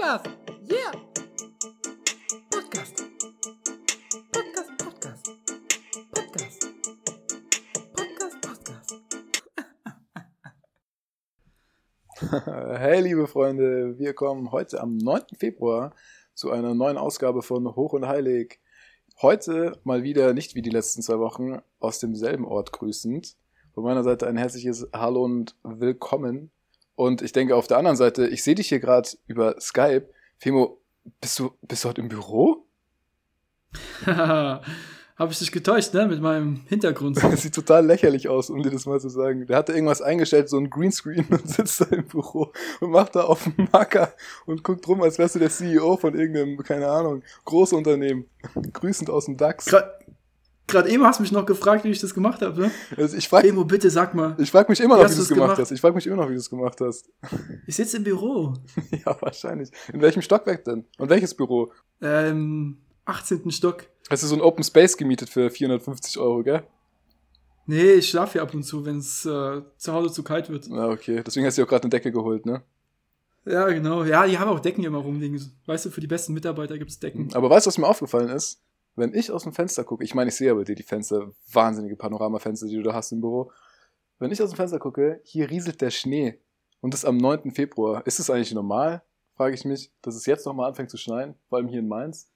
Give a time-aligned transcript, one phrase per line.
[0.00, 0.30] Podcast.
[0.66, 0.92] Yeah.
[2.50, 3.04] Podcast.
[4.32, 5.30] Podcast, Podcast.
[6.10, 6.66] Podcast.
[7.92, 8.94] Podcast, Podcast.
[12.80, 15.20] Hey, liebe Freunde, wir kommen heute am 9.
[15.38, 15.94] Februar
[16.32, 18.58] zu einer neuen Ausgabe von Hoch und Heilig.
[19.20, 23.36] Heute mal wieder, nicht wie die letzten zwei Wochen, aus demselben Ort grüßend.
[23.74, 26.50] Von meiner Seite ein herzliches Hallo und Willkommen.
[27.00, 30.06] Und ich denke auf der anderen Seite, ich sehe dich hier gerade über Skype.
[30.36, 30.82] Femo,
[31.18, 32.66] bist du, bist du heute im Büro?
[34.04, 34.62] Habe
[35.30, 36.06] ich dich getäuscht, ne?
[36.06, 37.18] Mit meinem Hintergrund.
[37.38, 39.46] Sieht total lächerlich aus, um dir das mal zu sagen.
[39.46, 43.22] Der hatte irgendwas eingestellt, so ein Greenscreen und sitzt da im Büro und macht da
[43.22, 44.12] auf dem Marker
[44.44, 48.26] und guckt rum, als wärst du der CEO von irgendeinem, keine Ahnung, Großunternehmen.
[48.74, 49.64] Grüßend aus dem DAX.
[49.64, 49.90] Gerade
[50.70, 52.70] Gerade eben hast du mich noch gefragt, wie ich das gemacht habe, ne?
[52.96, 54.36] Also ich frage Emo, bitte sag mal.
[54.38, 55.60] ich frag mich immer Wie noch, hast wie du es gemacht, gemacht?
[55.60, 55.70] hast.
[55.72, 57.10] Ich frage mich immer noch, wie du es gemacht hast.
[57.66, 58.54] Ich sitze im Büro.
[59.04, 59.70] ja, wahrscheinlich.
[59.92, 60.84] In welchem Stockwerk denn?
[60.98, 61.72] Und welches Büro?
[62.00, 63.50] Ähm, 18.
[63.50, 63.84] Stock.
[64.08, 66.62] Hast du so ein Open Space gemietet für 450 Euro, gell?
[67.66, 70.66] Nee, ich schlafe hier ab und zu, wenn es äh, zu Hause zu kalt wird.
[70.68, 71.22] Na, okay.
[71.24, 72.62] Deswegen hast du dir auch gerade eine Decke geholt, ne?
[73.46, 74.04] Ja, genau.
[74.04, 75.40] Ja, die haben auch Decken immer rumliegen.
[75.66, 77.28] Weißt du, für die besten Mitarbeiter gibt es Decken.
[77.34, 78.60] Aber weißt du, was mir aufgefallen ist?
[79.00, 81.32] Wenn ich aus dem Fenster gucke, ich meine, ich sehe ja bei dir die Fenster,
[81.52, 83.50] wahnsinnige Panoramafenster, die du da hast im Büro.
[84.18, 86.38] Wenn ich aus dem Fenster gucke, hier rieselt der Schnee.
[86.82, 87.50] Und das am 9.
[87.52, 88.06] Februar.
[88.06, 89.02] Ist es eigentlich normal,
[89.36, 91.34] frage ich mich, dass es jetzt nochmal anfängt zu schneien?
[91.48, 92.30] Vor allem hier in Mainz?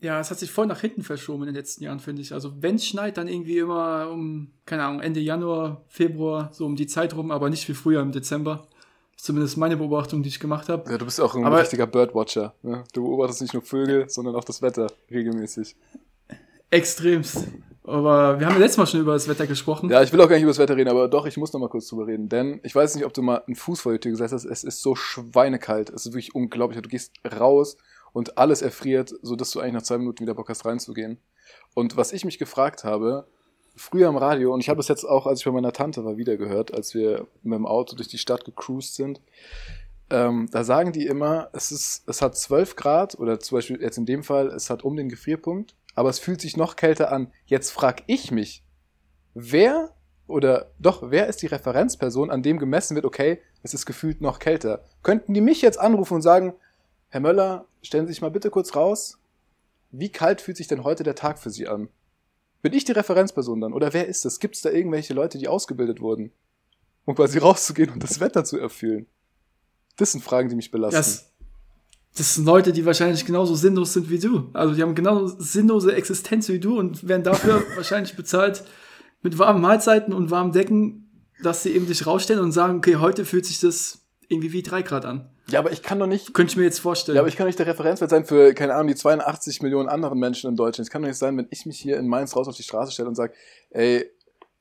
[0.00, 2.32] Ja, es hat sich voll nach hinten verschoben in den letzten Jahren, finde ich.
[2.32, 6.76] Also wenn es schneit, dann irgendwie immer um, keine Ahnung, Ende Januar, Februar, so um
[6.76, 8.68] die Zeit rum, aber nicht wie früher im Dezember.
[9.12, 10.90] Das ist zumindest meine Beobachtung, die ich gemacht habe.
[10.90, 12.54] Ja, du bist auch ein Aber- richtiger Birdwatcher.
[12.62, 12.84] Ne?
[12.92, 15.76] Du beobachtest nicht nur Vögel, sondern auch das Wetter regelmäßig.
[16.70, 17.46] Extremst.
[17.84, 19.88] Aber wir haben ja letztes Mal schon über das Wetter gesprochen.
[19.90, 21.60] Ja, ich will auch gar nicht über das Wetter reden, aber doch, ich muss noch
[21.60, 22.28] mal kurz drüber reden.
[22.28, 24.44] Denn ich weiß nicht, ob du mal einen Fuß vor die Tür gesetzt hast.
[24.44, 25.90] Es ist so schweinekalt.
[25.90, 26.82] Es ist wirklich unglaublich.
[26.82, 27.76] Du gehst raus
[28.12, 31.18] und alles erfriert, sodass du eigentlich nach zwei Minuten wieder Bock hast, reinzugehen.
[31.74, 33.28] Und was ich mich gefragt habe,
[33.76, 36.16] früher am Radio, und ich habe es jetzt auch, als ich bei meiner Tante war,
[36.16, 39.20] wieder gehört, als wir mit dem Auto durch die Stadt gecruised sind,
[40.08, 43.98] ähm, da sagen die immer, es, ist, es hat 12 Grad, oder zum Beispiel jetzt
[43.98, 47.32] in dem Fall, es hat um den Gefrierpunkt, aber es fühlt sich noch kälter an.
[47.46, 48.62] Jetzt frag ich mich,
[49.34, 49.92] wer
[50.28, 54.38] oder doch, wer ist die Referenzperson, an dem gemessen wird, okay, es ist gefühlt noch
[54.38, 54.84] kälter?
[55.02, 56.54] Könnten die mich jetzt anrufen und sagen,
[57.08, 59.18] Herr Möller, stellen Sie sich mal bitte kurz raus,
[59.90, 61.88] wie kalt fühlt sich denn heute der Tag für Sie an?
[62.60, 63.72] Bin ich die Referenzperson dann?
[63.72, 64.40] Oder wer ist das?
[64.40, 66.32] Gibt es da irgendwelche Leute, die ausgebildet wurden,
[67.04, 69.06] um quasi rauszugehen und das Wetter zu erfüllen?
[69.96, 70.96] Das sind Fragen, die mich belasten.
[70.96, 71.32] Das,
[72.16, 74.48] das sind Leute, die wahrscheinlich genauso sinnlos sind wie du.
[74.54, 78.64] Also die haben genauso sinnlose Existenz wie du und werden dafür wahrscheinlich bezahlt
[79.22, 81.10] mit warmen Mahlzeiten und warmen Decken,
[81.42, 84.82] dass sie eben dich rausstellen und sagen, okay, heute fühlt sich das irgendwie wie drei
[84.82, 85.30] Grad an.
[85.48, 87.16] ja, aber ich kann doch nicht Könnte ich mir jetzt vorstellen.
[87.16, 90.18] Ja, aber ich kann nicht der Referenzwert sein für, keine Ahnung, die 82 Millionen anderen
[90.18, 90.86] Menschen in Deutschland.
[90.86, 92.92] Es kann doch nicht sein, wenn ich mich hier in Mainz raus auf die Straße
[92.92, 93.34] stelle und sage,
[93.70, 94.10] ey,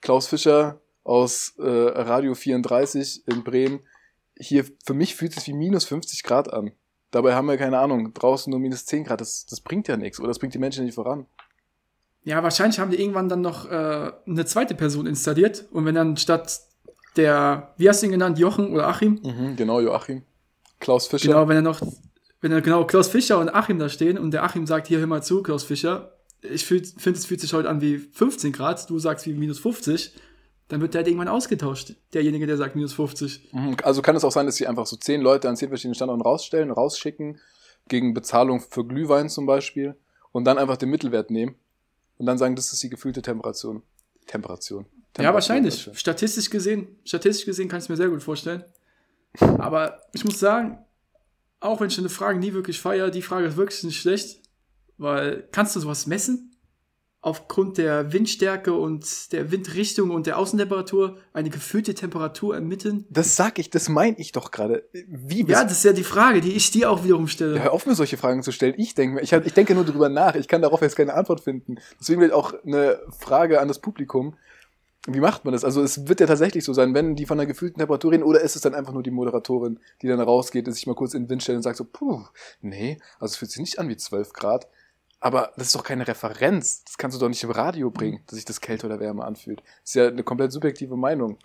[0.02, 3.80] Klaus Fischer aus äh, Radio 34 in Bremen,
[4.38, 6.72] hier, für mich fühlt es sich wie minus 50 Grad an.
[7.16, 9.22] Dabei haben wir, keine Ahnung, draußen nur minus 10 Grad.
[9.22, 10.20] Das, das bringt ja nichts.
[10.20, 11.28] Oder das bringt die Menschen nicht voran.
[12.26, 16.18] Ja, wahrscheinlich haben die irgendwann dann noch äh, eine zweite Person installiert und wenn dann
[16.18, 16.60] statt
[17.16, 19.22] der, wie hast du ihn genannt, Jochen oder Achim?
[19.24, 20.24] Mhm, genau, Joachim.
[20.82, 21.30] Klaus Fischer.
[21.30, 21.82] Genau, wenn er noch,
[22.42, 25.08] wenn er genau Klaus Fischer und Achim da stehen und der Achim sagt, hier, hör
[25.08, 29.00] mal zu, Klaus Fischer, ich finde, es fühlt sich heute an wie 15 Grad, du
[29.00, 30.16] sagst wie minus 50,
[30.68, 33.50] dann wird der halt irgendwann ausgetauscht, derjenige, der sagt minus 50.
[33.54, 35.96] Mhm, Also kann es auch sein, dass sie einfach so zehn Leute an zehn verschiedenen
[35.96, 37.40] Standorten rausstellen, rausschicken,
[37.88, 39.96] gegen Bezahlung für Glühwein zum Beispiel,
[40.32, 41.56] und dann einfach den Mittelwert nehmen
[42.18, 43.84] und dann sagen, das ist die gefühlte Temperation.
[44.26, 44.86] Temperation.
[44.86, 45.90] Ja, Temperatur, wahrscheinlich.
[45.94, 48.66] Statistisch gesehen, statistisch gesehen kann ich es mir sehr gut vorstellen.
[49.40, 50.80] Aber ich muss sagen,
[51.60, 54.42] auch wenn ich eine Frage nie wirklich feiere, die Frage ist wirklich nicht schlecht,
[54.98, 56.55] weil kannst du sowas messen?
[57.26, 63.06] Aufgrund der Windstärke und der Windrichtung und der Außentemperatur eine gefühlte Temperatur ermitteln?
[63.10, 64.88] Das sag ich, das meine ich doch gerade.
[65.08, 67.56] Wie Ja, das ist ja die Frage, die ich dir auch wiederum stelle.
[67.56, 68.76] Ja, hör auf, mir solche Fragen zu stellen.
[68.78, 70.36] Ich denke, ich, ich denke nur drüber nach.
[70.36, 71.78] Ich kann darauf jetzt keine Antwort finden.
[72.00, 74.36] Deswegen wird auch eine Frage an das Publikum.
[75.08, 75.66] Wie macht man das?
[75.66, 78.42] Also es wird ja tatsächlich so sein, wenn die von einer gefühlten Temperatur reden, oder
[78.42, 81.24] ist es dann einfach nur die Moderatorin, die dann rausgeht und sich mal kurz in
[81.24, 82.24] den Wind stellt und sagt so, puh,
[82.62, 84.68] nee, also es fühlt sich nicht an wie 12 Grad.
[85.26, 86.84] Aber das ist doch keine Referenz.
[86.84, 89.60] Das kannst du doch nicht im Radio bringen, dass sich das kälter oder wärmer anfühlt.
[89.82, 91.40] Das ist ja eine komplett subjektive Meinung.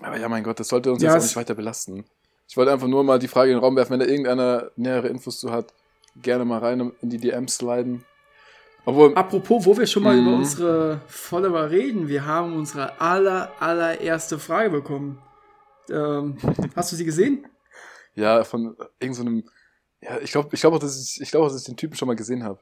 [0.00, 2.06] Aber ja, mein Gott, das sollte uns Ja, jetzt auch nicht weiter belasten.
[2.48, 5.08] Ich wollte einfach nur mal die Frage in den Raum werfen, wenn da irgendeiner nähere
[5.08, 5.74] Infos zu hat,
[6.16, 8.02] gerne mal rein in die DMs sliden.
[8.86, 10.26] Obwohl, Apropos, wo wir schon mal Mhm.
[10.26, 15.20] über unsere Follower reden, wir haben unsere aller, allererste Frage bekommen.
[15.90, 16.38] Ähm,
[16.76, 17.46] hast du sie gesehen?
[18.14, 19.40] Ja, von irgendeinem.
[19.42, 19.52] So
[20.02, 21.96] ja, ich glaube ich glaub auch, dass ich, ich glaube auch, dass ich den Typen
[21.96, 22.60] schon mal gesehen habe.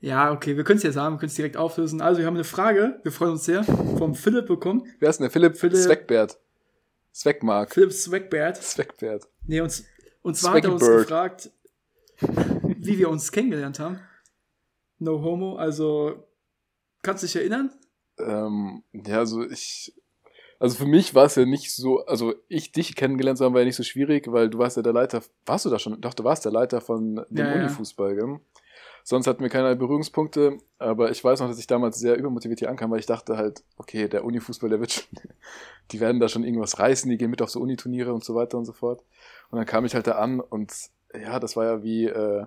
[0.00, 2.00] Ja, okay, wir können es jetzt haben, wir können es direkt auflösen.
[2.00, 4.86] Also, wir haben eine Frage, wir freuen uns sehr, vom Philipp bekommen.
[4.98, 5.30] Wer ist denn der?
[5.30, 6.40] Philipp, Philipp- Zweckbert.
[7.12, 7.74] Zweckmark.
[7.74, 8.56] Philipp Swagbeard.
[8.56, 9.28] Zweckbert.
[9.46, 9.84] Nee, uns,
[10.22, 11.50] und zwar hat er uns gefragt,
[12.20, 14.00] wie wir uns kennengelernt haben.
[14.98, 16.26] No homo, also,
[17.02, 17.70] kannst du dich erinnern?
[18.18, 19.94] Ähm, ja, also ich.
[20.60, 23.62] Also für mich war es ja nicht so, also ich dich kennengelernt zu haben, war
[23.62, 25.98] ja nicht so schwierig, weil du warst ja der Leiter, warst du da schon?
[26.02, 27.54] Doch, du warst der Leiter von dem Ja.
[27.54, 28.40] Unifußball, gell?
[29.02, 32.68] Sonst hatten wir keine Berührungspunkte, aber ich weiß noch, dass ich damals sehr übermotiviert hier
[32.68, 35.04] ankam, weil ich dachte halt, okay, der Unifußball, der wird schon,
[35.92, 38.58] die werden da schon irgendwas reißen, die gehen mit auf so Uniturniere und so weiter
[38.58, 39.02] und so fort.
[39.50, 40.72] Und dann kam ich halt da an und
[41.14, 42.44] ja, das war ja wie äh,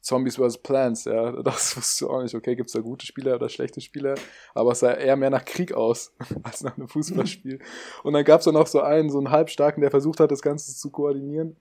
[0.00, 0.58] Zombies vs.
[0.58, 1.32] Plants, ja.
[1.42, 4.14] Das wusste du auch nicht, okay, gibt's da gute Spieler oder schlechte Spieler,
[4.54, 6.12] aber es sah eher mehr nach Krieg aus,
[6.42, 7.60] als nach einem Fußballspiel.
[8.02, 10.74] Und dann gab's dann noch so einen, so einen Halbstarken, der versucht hat, das Ganze
[10.74, 11.56] zu koordinieren.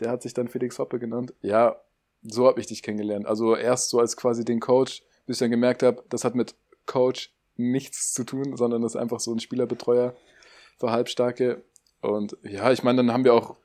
[0.00, 1.34] Der hat sich dann Felix Hoppe genannt.
[1.40, 1.76] Ja,
[2.22, 3.26] so habe ich dich kennengelernt.
[3.26, 6.56] Also erst so als quasi den Coach, bis ich dann gemerkt habe, das hat mit
[6.86, 10.14] Coach nichts zu tun, sondern das ist einfach so ein Spielerbetreuer
[10.78, 11.62] für Halbstarke.
[12.00, 13.56] Und ja, ich meine, dann haben wir auch,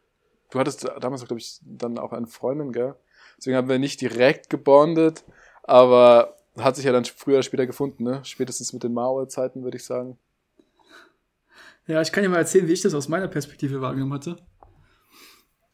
[0.52, 2.96] du hattest damals, glaube ich, dann auch eine Freundin, gell?
[3.40, 5.24] Deswegen haben wir nicht direkt gebondet,
[5.64, 8.20] aber hat sich ja dann früher oder später gefunden, ne?
[8.24, 10.18] Spätestens mit den Mao-Zeiten, würde ich sagen.
[11.88, 14.36] Ja, ich kann dir mal erzählen, wie ich das aus meiner Perspektive wahrgenommen hatte.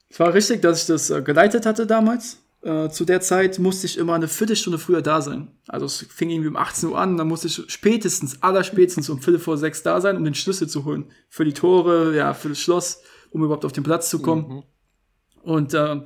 [0.09, 2.37] Es war richtig, dass ich das äh, geleitet hatte damals.
[2.61, 5.51] Äh, zu der Zeit musste ich immer eine Viertelstunde früher da sein.
[5.67, 9.39] Also es fing irgendwie um 18 Uhr an, dann musste ich spätestens, allerspätestens um Viertel
[9.39, 11.11] vor sechs da sein, um den Schlüssel zu holen.
[11.29, 13.01] Für die Tore, ja, für das Schloss,
[13.31, 14.47] um überhaupt auf den Platz zu kommen.
[14.47, 14.63] Mhm.
[15.43, 16.05] Und ähm,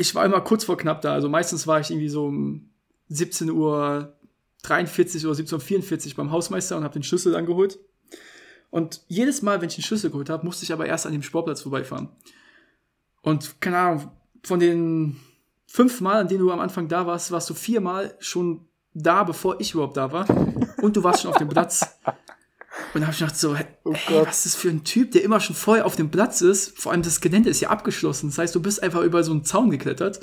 [0.00, 1.12] ich war immer kurz vor knapp da.
[1.12, 2.70] Also meistens war ich irgendwie so um
[3.08, 4.16] 17 Uhr
[4.62, 7.78] 43 oder 17 Uhr 44 beim Hausmeister und habe den Schlüssel angeholt.
[8.70, 11.22] Und jedes Mal, wenn ich den Schlüssel geholt habe, musste ich aber erst an dem
[11.22, 12.08] Sportplatz vorbeifahren.
[13.20, 14.10] Und keine Ahnung,
[14.42, 15.16] von den
[15.66, 19.60] fünf Mal, an denen du am Anfang da warst, warst du viermal schon da, bevor
[19.60, 20.26] ich überhaupt da war.
[20.80, 21.98] Und du warst schon auf dem Platz.
[22.94, 23.52] Und da habe ich gedacht so,
[23.84, 24.26] Oh ey, Gott.
[24.28, 26.78] was ist das für ein Typ, der immer schon vorher auf dem Platz ist?
[26.78, 28.30] Vor allem das Gelände ist ja abgeschlossen.
[28.30, 30.20] Das heißt, du bist einfach über so einen Zaun geklettert.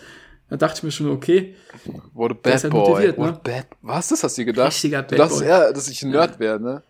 [0.50, 1.56] Da dachte ich mir schon, okay,
[2.14, 2.90] What a Der ist bad halt boy.
[2.92, 3.40] motiviert, What ne?
[3.44, 4.68] bad Was, das hast du dir gedacht?
[4.68, 5.48] Richtiger Du Bad dachtest Boy.
[5.50, 6.84] eher, dass ich ein Nerd wäre, ne?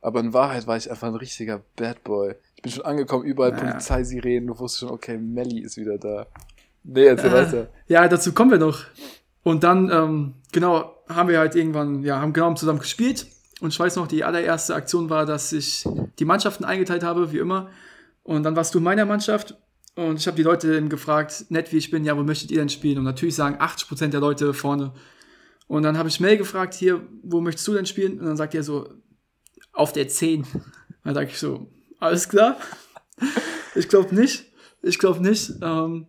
[0.00, 2.34] Aber in Wahrheit war ich einfach ein richtiger Bad Boy.
[2.56, 3.64] Ich bin schon angekommen, überall Naja.
[3.72, 6.26] Polizeisirenen, du wusstest schon, okay, Melly ist wieder da.
[6.84, 7.68] Nee, erzähl weiter.
[7.88, 8.84] Ja, dazu kommen wir noch.
[9.42, 13.26] Und dann, ähm, genau, haben wir halt irgendwann, ja, haben genau zusammen gespielt.
[13.60, 15.84] Und ich weiß noch, die allererste Aktion war, dass ich
[16.18, 17.70] die Mannschaften eingeteilt habe, wie immer.
[18.22, 19.56] Und dann warst du in meiner Mannschaft.
[19.96, 22.68] Und ich habe die Leute gefragt, nett wie ich bin, ja, wo möchtet ihr denn
[22.68, 22.98] spielen?
[22.98, 24.92] Und natürlich sagen 80% der Leute vorne.
[25.66, 28.20] Und dann habe ich Mel gefragt, hier, wo möchtest du denn spielen?
[28.20, 28.88] Und dann sagt er so,
[29.72, 30.46] auf der 10.
[31.04, 31.70] Dann sage ich so,
[32.00, 32.58] alles klar.
[33.74, 34.44] Ich glaube nicht.
[34.82, 35.52] Ich glaube nicht.
[35.62, 36.06] Ähm,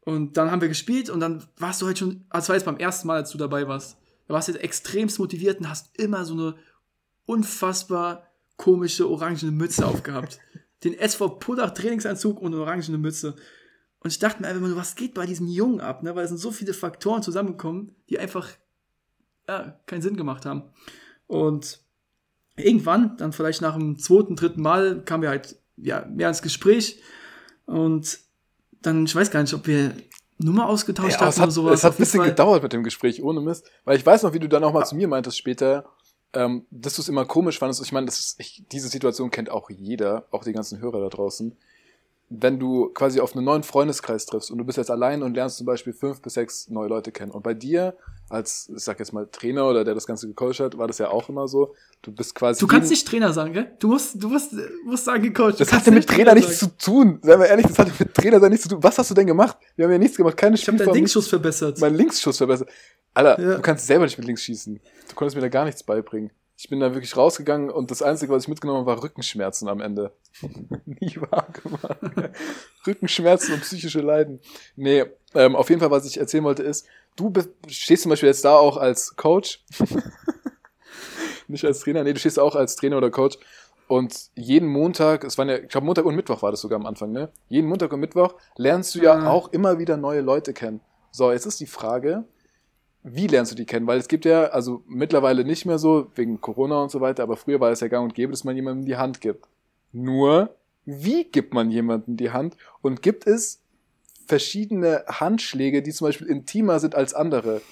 [0.00, 2.78] und dann haben wir gespielt und dann warst du halt schon, also war jetzt beim
[2.78, 3.97] ersten Mal, als du dabei warst.
[4.28, 6.54] Da warst du jetzt extremst motiviert und hast immer so eine
[7.24, 10.38] unfassbar komische orangene Mütze aufgehabt.
[10.84, 13.34] Den SV Pullach Trainingsanzug und eine orangene Mütze.
[14.00, 16.14] Und ich dachte mir einfach nur, was geht bei diesem Jungen ab, ne?
[16.14, 18.48] Weil es sind so viele Faktoren zusammengekommen, die einfach
[19.48, 20.62] ja, keinen Sinn gemacht haben.
[21.26, 21.80] Und
[22.56, 27.02] irgendwann, dann vielleicht nach dem zweiten, dritten Mal, kamen wir halt ja, mehr ins Gespräch.
[27.66, 28.20] Und
[28.82, 29.94] dann, ich weiß gar nicht, ob wir
[30.38, 31.74] Nummer ausgetauscht Ja, hatten oder sowas.
[31.80, 33.70] es hat ein bisschen Fall- gedauert mit dem Gespräch, ohne Mist.
[33.84, 35.84] Weil ich weiß noch, wie du dann auch mal zu mir meintest später,
[36.32, 37.82] ähm, dass du es immer komisch fandest.
[37.82, 41.08] Ich meine, das ist, ich, diese Situation kennt auch jeder, auch die ganzen Hörer da
[41.08, 41.56] draußen.
[42.30, 45.56] Wenn du quasi auf einen neuen Freundeskreis triffst und du bist jetzt allein und lernst
[45.56, 47.32] zum Beispiel fünf bis sechs neue Leute kennen.
[47.32, 47.96] Und bei dir,
[48.28, 51.08] als, ich sag jetzt mal, Trainer oder der das Ganze gecoacht hat, war das ja
[51.08, 51.74] auch immer so.
[52.02, 52.60] Du bist quasi.
[52.60, 53.72] Du kannst nicht Trainer sagen, gell?
[53.78, 54.52] Du musst, du musst,
[54.84, 55.58] musst sagen, gecoacht.
[55.58, 57.18] Das kannst hatte mit nicht Trainer nichts zu tun.
[57.22, 58.82] Seien wir ehrlich, das hatte mit Trainer nichts zu tun.
[58.82, 59.56] Was hast du denn gemacht?
[59.76, 60.36] Wir haben ja nichts gemacht.
[60.36, 61.80] Keine Ich habe deinen Linkschuss verbessert.
[61.80, 62.68] mein Linksschuss verbessert.
[63.14, 63.54] Alter, Ja.
[63.56, 64.78] du kannst selber nicht mit links schießen.
[65.08, 66.30] Du konntest mir da gar nichts beibringen.
[66.60, 69.80] Ich bin da wirklich rausgegangen und das Einzige, was ich mitgenommen habe, war Rückenschmerzen am
[69.80, 70.10] Ende.
[70.86, 72.32] Nie wahr gemacht.
[72.86, 74.40] Rückenschmerzen und psychische Leiden.
[74.74, 76.84] Nee, ähm, auf jeden Fall, was ich erzählen wollte, ist,
[77.14, 77.32] du
[77.68, 79.64] stehst zum Beispiel jetzt da auch als Coach.
[81.46, 83.38] Nicht als Trainer, nee, du stehst auch als Trainer oder Coach.
[83.86, 86.86] Und jeden Montag, es waren ja, ich glaube Montag und Mittwoch war das sogar am
[86.86, 87.30] Anfang, ne?
[87.48, 89.30] Jeden Montag und Mittwoch lernst du ja Ah.
[89.30, 90.80] auch immer wieder neue Leute kennen.
[91.12, 92.24] So, jetzt ist die Frage,
[93.02, 93.86] wie lernst du die kennen?
[93.86, 97.36] Weil es gibt ja, also mittlerweile nicht mehr so, wegen Corona und so weiter, aber
[97.36, 99.46] früher war es ja gang und gäbe, dass man jemandem die Hand gibt.
[99.92, 102.56] Nur, wie gibt man jemandem die Hand?
[102.82, 103.60] Und gibt es
[104.26, 107.62] verschiedene Handschläge, die zum Beispiel intimer sind als andere?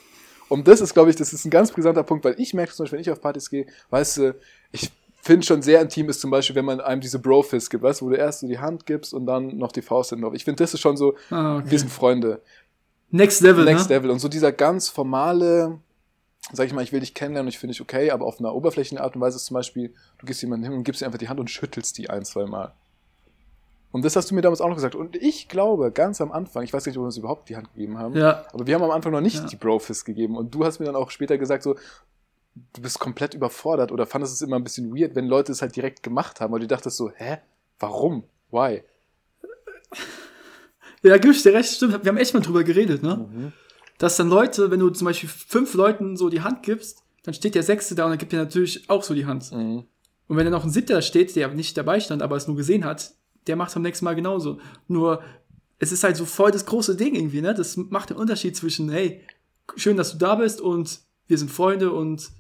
[0.49, 2.85] Und das ist, glaube ich, das ist ein ganz brisanter Punkt, weil ich merke zum
[2.85, 4.35] Beispiel, wenn ich auf Partys gehe, weißt du,
[4.71, 4.91] ich
[5.23, 8.07] finde schon sehr intim ist zum Beispiel, wenn man einem diese Bro-Fist gibt, weißt du,
[8.07, 10.35] wo du erst so die Hand gibst und dann noch die Faust hinten drauf.
[10.35, 11.71] Ich finde, das ist schon so, Ah, okay.
[11.71, 12.41] wir sind Freunde.
[13.11, 13.97] Next Level, Next ne?
[13.97, 14.11] Level.
[14.11, 15.79] Und so dieser ganz formale,
[16.53, 18.55] sag ich mal, ich will dich kennenlernen und ich finde dich okay, aber auf einer
[18.55, 21.19] oberflächlichen Art und Weise ist zum Beispiel, du gehst jemanden hin und gibst ihm einfach
[21.19, 22.73] die Hand und schüttelst die ein, zwei Mal.
[23.93, 24.95] Und das hast du mir damals auch noch gesagt.
[24.95, 27.73] Und ich glaube, ganz am Anfang, ich weiß nicht, ob wir uns überhaupt die Hand
[27.73, 28.45] gegeben haben, Ja.
[28.53, 29.47] aber wir haben am Anfang noch nicht Ja.
[29.47, 30.37] die Bro-Fist gegeben.
[30.37, 31.77] Und du hast mir dann auch später gesagt, so,
[32.75, 35.77] du bist komplett überfordert oder fandest es immer ein bisschen weird, wenn Leute es halt
[35.77, 36.53] direkt gemacht haben.
[36.53, 37.39] Und du dachtest so, hä?
[37.79, 38.25] Warum?
[38.51, 38.83] Why?
[41.07, 42.05] Ja, gib ich dir recht, stimmt.
[42.05, 43.29] Wir haben echt mal drüber geredet, ne?
[43.31, 43.53] Mhm.
[43.99, 47.55] Dass dann Leute, wenn du zum Beispiel fünf Leuten so die Hand gibst, dann steht
[47.55, 49.53] der Sechste da und dann gibt dir natürlich auch so die Hand.
[49.53, 49.85] Mhm.
[50.29, 52.57] Und wenn dann noch ein Siebter da steht, der nicht dabei stand, aber es nur
[52.57, 53.13] gesehen hat,
[53.47, 54.59] der macht es beim nächsten Mal genauso.
[54.89, 55.23] Nur,
[55.79, 57.55] es ist halt so voll das große Ding irgendwie, ne?
[57.55, 59.23] Das macht den Unterschied zwischen, hey,
[59.77, 62.31] schön, dass du da bist und wir sind Freunde und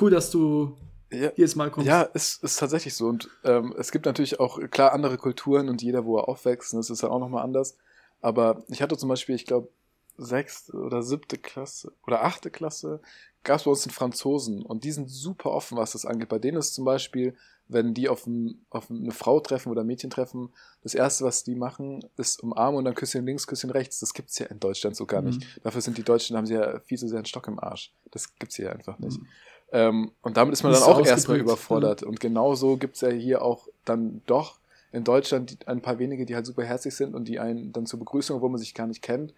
[0.00, 0.76] cool, dass du
[1.14, 1.86] Ja, jedes Mal kommst.
[1.88, 3.06] Ja, ist, ist tatsächlich so.
[3.08, 6.78] Und ähm, es gibt natürlich auch, klar, andere Kulturen und jeder, wo er aufwächst, und
[6.78, 7.76] das ist ja auch nochmal anders.
[8.20, 9.68] Aber ich hatte zum Beispiel, ich glaube,
[10.16, 13.00] sechste oder siebte Klasse oder achte Klasse,
[13.42, 16.28] gab es bei uns den Franzosen und die sind super offen, was das angeht.
[16.28, 17.34] Bei denen ist zum Beispiel,
[17.66, 20.50] wenn die auf, ein, auf eine Frau treffen oder ein Mädchen treffen,
[20.82, 24.00] das erste, was die machen, ist umarmen und dann Küsschen links, Küsschen rechts.
[24.00, 25.28] Das gibt's ja in Deutschland so gar Mhm.
[25.28, 25.60] nicht.
[25.62, 27.92] Dafür sind die Deutschen, haben sie ja viel zu sehr einen Stock im Arsch.
[28.10, 29.18] Das gibt's hier einfach nicht.
[29.20, 29.26] Mhm.
[29.74, 32.04] Ähm, und damit ist man Nicht dann auch erstmal überfordert.
[32.04, 34.60] Und genauso gibt's ja hier auch dann doch
[34.92, 37.98] in Deutschland ein paar wenige, die halt super herzlich sind und die einen dann zur
[37.98, 39.34] Begrüßung, obwohl man sich gar nicht kennt,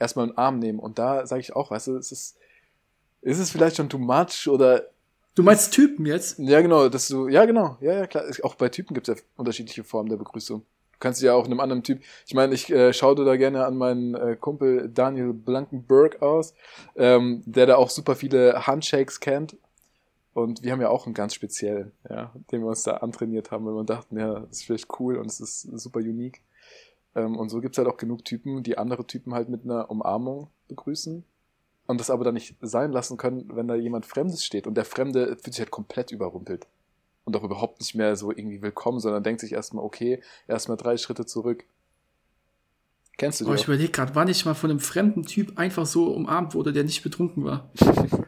[0.00, 0.80] erstmal einen Arm nehmen.
[0.80, 2.36] Und da sage ich auch, weißt du, es ist,
[3.22, 4.88] ist es vielleicht schon too much oder
[5.36, 6.40] Du meinst Typen jetzt?
[6.40, 8.24] ja, genau, dass du, ja, genau, ja, ja, klar.
[8.42, 10.62] Auch bei Typen gibt es ja unterschiedliche Formen der Begrüßung.
[10.62, 13.76] Du kannst ja auch einem anderen Typ, ich meine, ich äh, schaue da gerne an
[13.76, 16.54] meinen äh, Kumpel Daniel Blankenberg aus,
[16.96, 19.56] ähm, der da auch super viele Handshakes kennt.
[20.34, 23.66] Und wir haben ja auch einen ganz speziellen, ja, den wir uns da antrainiert haben,
[23.66, 26.42] weil wir dachten, ja, das ist vielleicht cool und es ist super unique.
[27.14, 30.48] Ähm, und so gibt's halt auch genug Typen, die andere Typen halt mit einer Umarmung
[30.68, 31.24] begrüßen
[31.86, 34.66] und das aber dann nicht sein lassen können, wenn da jemand Fremdes steht.
[34.66, 36.66] Und der Fremde fühlt sich halt komplett überrumpelt.
[37.24, 40.96] Und auch überhaupt nicht mehr so irgendwie willkommen, sondern denkt sich erstmal, okay, erstmal drei
[40.96, 41.64] Schritte zurück.
[43.18, 43.56] Kennst du Oh, die?
[43.56, 46.84] ich überlege gerade, wann ich mal von einem fremden Typ einfach so umarmt wurde, der
[46.84, 47.70] nicht betrunken war.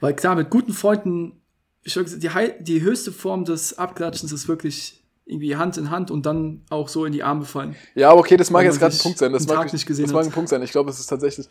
[0.00, 1.40] Weil klar, mit guten Freunden,
[1.82, 6.24] ich gesagt, die, die höchste Form des Abklatschens ist wirklich irgendwie Hand in Hand und
[6.24, 7.74] dann auch so in die Arme fallen.
[7.94, 9.32] Ja, aber okay, das mag jetzt gerade ein Punkt sein.
[9.32, 10.62] Das mag, nicht gesehen das mag ein Punkt sein.
[10.62, 11.48] Ich glaube, es ist tatsächlich.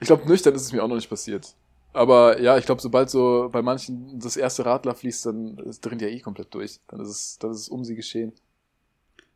[0.00, 1.54] Ich glaube, nüchtern ist es mir auch noch nicht passiert.
[1.92, 6.08] Aber ja, ich glaube, sobald so bei manchen das erste Radler fließt, dann dringt ja
[6.08, 6.78] eh komplett durch.
[6.88, 8.32] Dann ist es, dann ist es um sie geschehen.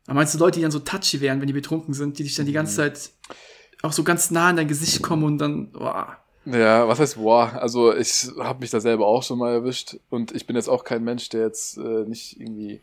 [0.07, 2.35] Aber meinst du Leute, die dann so touchy wären, wenn die betrunken sind, die dich
[2.35, 2.77] dann die ganze Mhm.
[2.95, 3.11] Zeit
[3.83, 6.19] auch so ganz nah in dein Gesicht kommen und dann, boah.
[6.47, 7.53] Ja, was heißt boah?
[7.61, 10.85] Also ich habe mich da selber auch schon mal erwischt und ich bin jetzt auch
[10.85, 12.81] kein Mensch, der jetzt äh, nicht irgendwie,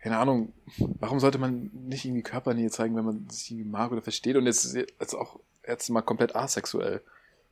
[0.00, 0.52] keine Ahnung,
[1.00, 4.46] warum sollte man nicht irgendwie Körpernähe zeigen, wenn man sich irgendwie mag oder versteht und
[4.46, 7.00] jetzt, jetzt auch jetzt mal komplett asexuell.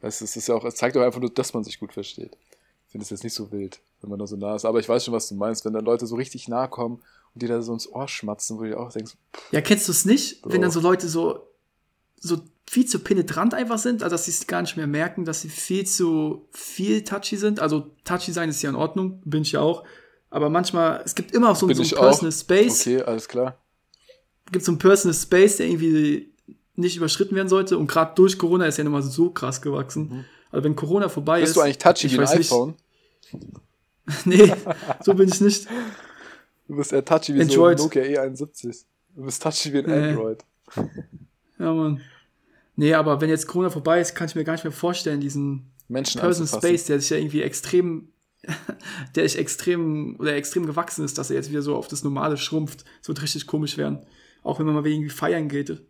[0.02, 1.92] Weißt du, es ist ja auch, es zeigt doch einfach nur, dass man sich gut
[1.92, 2.36] versteht.
[2.86, 4.64] Ich finde es jetzt nicht so wild, wenn man da so nah ist.
[4.64, 7.00] Aber ich weiß schon, was du meinst, wenn dann Leute so richtig nahe kommen
[7.34, 9.12] und dir da so ins Ohr schmatzen, wo du dir auch denkst,
[9.52, 10.62] Ja, kennst du es nicht, wenn Doch.
[10.62, 11.46] dann so Leute so,
[12.16, 15.40] so viel zu penetrant einfach sind, also dass sie es gar nicht mehr merken, dass
[15.40, 17.58] sie viel zu viel touchy sind.
[17.58, 19.82] Also touchy sein ist ja in Ordnung, bin ich ja auch.
[20.30, 22.10] Aber manchmal, es gibt immer auch so, so einen auch.
[22.10, 22.82] Personal Space.
[22.82, 23.58] okay, alles klar.
[24.52, 26.32] gibt so einen Personal Space, der irgendwie
[26.76, 27.76] nicht überschritten werden sollte.
[27.76, 30.24] Und gerade durch Corona ist ja nochmal so krass gewachsen.
[30.52, 31.56] Also wenn Corona vorbei Bist ist.
[31.56, 32.74] du eigentlich touchy wie ein iPhone?
[34.26, 34.54] nee,
[35.02, 35.66] so bin ich nicht.
[36.68, 37.80] Du bist eher touchy wie Android.
[37.80, 38.84] so ein Nokia E71.
[39.16, 39.90] Du bist touchy wie ein.
[39.90, 40.44] Android.
[41.58, 42.00] Ja, Mann.
[42.76, 45.72] Nee, aber wenn jetzt Corona vorbei ist, kann ich mir gar nicht mehr vorstellen, diesen
[45.88, 46.58] Menschen anzufassen.
[46.58, 48.12] Space, der sich ja irgendwie extrem,
[49.14, 52.36] der sich extrem oder extrem gewachsen ist, dass er jetzt wieder so auf das Normale
[52.36, 52.84] schrumpft.
[53.00, 54.00] Das wird richtig komisch werden.
[54.42, 55.82] Auch wenn man mal irgendwie feiern geht.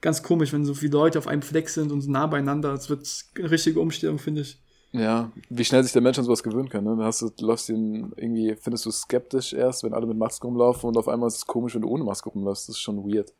[0.00, 2.72] Ganz komisch, wenn so viele Leute auf einem Fleck sind und so nah beieinander.
[2.72, 4.58] Das wird eine richtige Umstellung, finde ich.
[4.92, 6.84] Ja, wie schnell sich der Mensch an sowas gewöhnen kann.
[6.84, 6.96] Ne?
[6.96, 10.46] Dann hast du, läufst ihn irgendwie, findest du es skeptisch erst, wenn alle mit Maske
[10.46, 12.68] rumlaufen und auf einmal ist es komisch, wenn du ohne Maske rumläufst.
[12.68, 13.32] Das ist schon weird.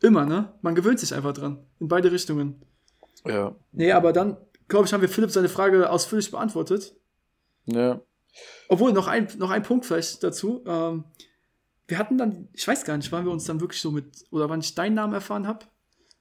[0.00, 0.52] Immer, ne?
[0.62, 1.58] Man gewöhnt sich einfach dran.
[1.80, 2.62] In beide Richtungen.
[3.26, 3.54] Ja.
[3.72, 4.36] Nee, aber dann,
[4.68, 6.94] glaube ich, haben wir Philipp seine Frage ausführlich beantwortet.
[7.66, 8.00] Ja.
[8.68, 10.62] Obwohl, noch ein, noch ein Punkt vielleicht dazu.
[10.66, 11.04] Ähm,
[11.88, 14.48] wir hatten dann, ich weiß gar nicht, wann wir uns dann wirklich so mit, oder
[14.48, 15.66] wann ich deinen Namen erfahren habe.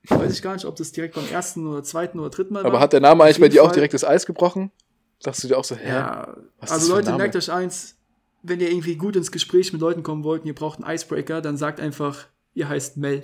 [0.09, 2.71] Weiß ich gar nicht, ob das direkt beim ersten oder zweiten oder dritten Mal war.
[2.71, 3.75] Aber hat der Name eigentlich bei dir auch Fall.
[3.75, 4.71] direkt das Eis gebrochen?
[5.19, 5.89] Sagst du dir auch so, hä?
[5.89, 7.97] Ja, Was also Leute, merkt euch eins,
[8.43, 11.41] wenn ihr irgendwie gut ins Gespräch mit Leuten kommen wollt und ihr braucht einen Icebreaker,
[11.41, 13.23] dann sagt einfach, ihr heißt Mel.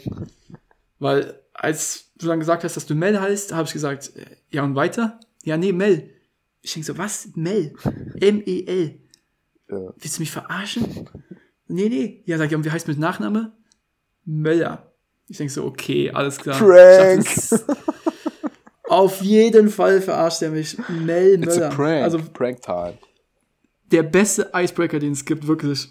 [0.99, 4.63] Weil als du dann gesagt hast, dass du Mel heißt, habe ich gesagt, äh, ja
[4.63, 5.19] und weiter?
[5.43, 6.09] Ja, nee, Mel.
[6.61, 7.29] Ich denke so, was?
[7.35, 7.73] Mel?
[8.21, 8.99] M-E-L.
[9.69, 9.93] Ja.
[9.97, 11.09] Willst du mich verarschen?
[11.67, 12.23] Nee, nee.
[12.25, 13.51] Ja, sag ich, und wie heißt mit Nachname?
[14.25, 14.93] Möller.
[15.27, 16.57] Ich denke so, okay, alles klar.
[16.57, 17.25] Prank.
[17.25, 17.65] Dachte,
[18.83, 20.77] Auf jeden Fall verarscht er mich.
[20.87, 21.67] Mel It's Möller.
[21.71, 22.03] a prank.
[22.03, 22.97] Also prank time.
[23.91, 25.89] der beste Icebreaker, den es gibt, wirklich.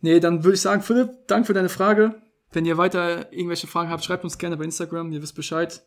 [0.00, 2.20] Nee, dann würde ich sagen, Philipp, danke für deine Frage.
[2.52, 5.84] Wenn ihr weiter irgendwelche Fragen habt, schreibt uns gerne bei Instagram, ihr wisst Bescheid.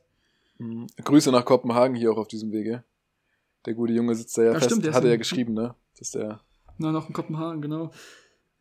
[1.03, 2.83] Grüße nach Kopenhagen hier auch auf diesem Wege.
[3.65, 4.71] Der gute Junge sitzt da ja, Ja, fest.
[4.71, 5.75] stimmt, Hat er ja geschrieben, ne?
[5.97, 6.41] Dass der.
[6.77, 7.91] Na, noch in Kopenhagen, genau.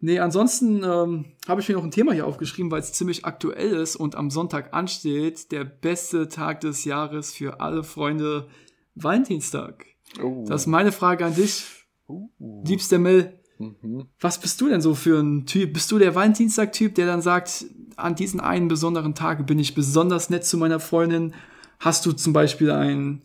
[0.01, 3.73] Nee, ansonsten ähm, habe ich mir noch ein Thema hier aufgeschrieben, weil es ziemlich aktuell
[3.75, 5.51] ist und am Sonntag ansteht.
[5.51, 8.49] Der beste Tag des Jahres für alle Freunde,
[8.95, 9.87] Valentinstag.
[10.23, 10.45] Oh.
[10.47, 11.65] Das ist meine Frage an dich,
[12.09, 12.29] uh.
[12.65, 13.38] liebster Mel.
[13.59, 14.07] Mhm.
[14.21, 15.73] Was bist du denn so für ein Typ?
[15.75, 20.31] Bist du der Valentinstag-Typ, der dann sagt, an diesen einen besonderen Tag bin ich besonders
[20.31, 21.35] nett zu meiner Freundin?
[21.81, 23.23] Hast du zum Beispiel ein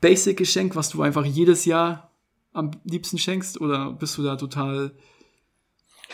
[0.00, 2.10] Basic-Geschenk, was du einfach jedes Jahr
[2.52, 3.60] am liebsten schenkst?
[3.60, 4.92] Oder bist du da total,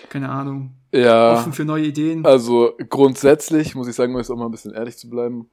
[0.08, 1.34] keine Ahnung, Ja.
[1.34, 2.24] offen für neue Ideen?
[2.24, 5.48] Also grundsätzlich muss ich sagen, um jetzt auch mal ein bisschen ehrlich zu bleiben.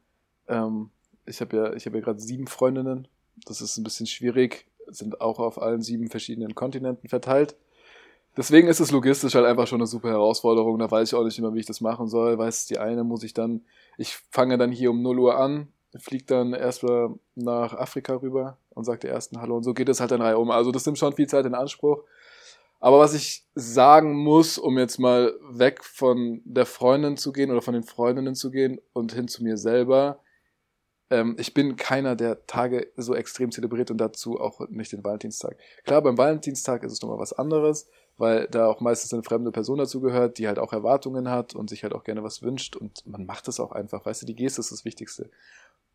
[0.47, 0.89] Ähm,
[1.25, 3.07] ich habe ja, ich habe ja gerade sieben Freundinnen.
[3.45, 4.65] Das ist ein bisschen schwierig.
[4.87, 7.55] Sind auch auf allen sieben verschiedenen Kontinenten verteilt.
[8.37, 10.77] Deswegen ist es logistisch halt einfach schon eine super Herausforderung.
[10.77, 12.37] Da weiß ich auch nicht immer, wie ich das machen soll.
[12.37, 13.65] Weiß die eine muss ich dann,
[13.97, 18.83] ich fange dann hier um 0 Uhr an, fliege dann erstmal nach Afrika rüber und
[18.83, 20.51] sage der ersten Hallo und so geht es halt in Reihe um.
[20.51, 22.03] Also das nimmt schon viel Zeit in Anspruch.
[22.79, 27.63] Aber was ich sagen muss, um jetzt mal weg von der Freundin zu gehen oder
[27.63, 30.19] von den Freundinnen zu gehen und hin zu mir selber,
[31.09, 35.57] ähm, ich bin keiner, der Tage so extrem zelebriert und dazu auch nicht den Valentinstag.
[35.85, 37.87] Klar, beim Valentinstag ist es nochmal was anderes,
[38.17, 41.69] weil da auch meistens eine fremde Person dazu gehört, die halt auch Erwartungen hat und
[41.69, 44.35] sich halt auch gerne was wünscht und man macht das auch einfach, weißt du, die
[44.35, 45.29] Geste ist das Wichtigste.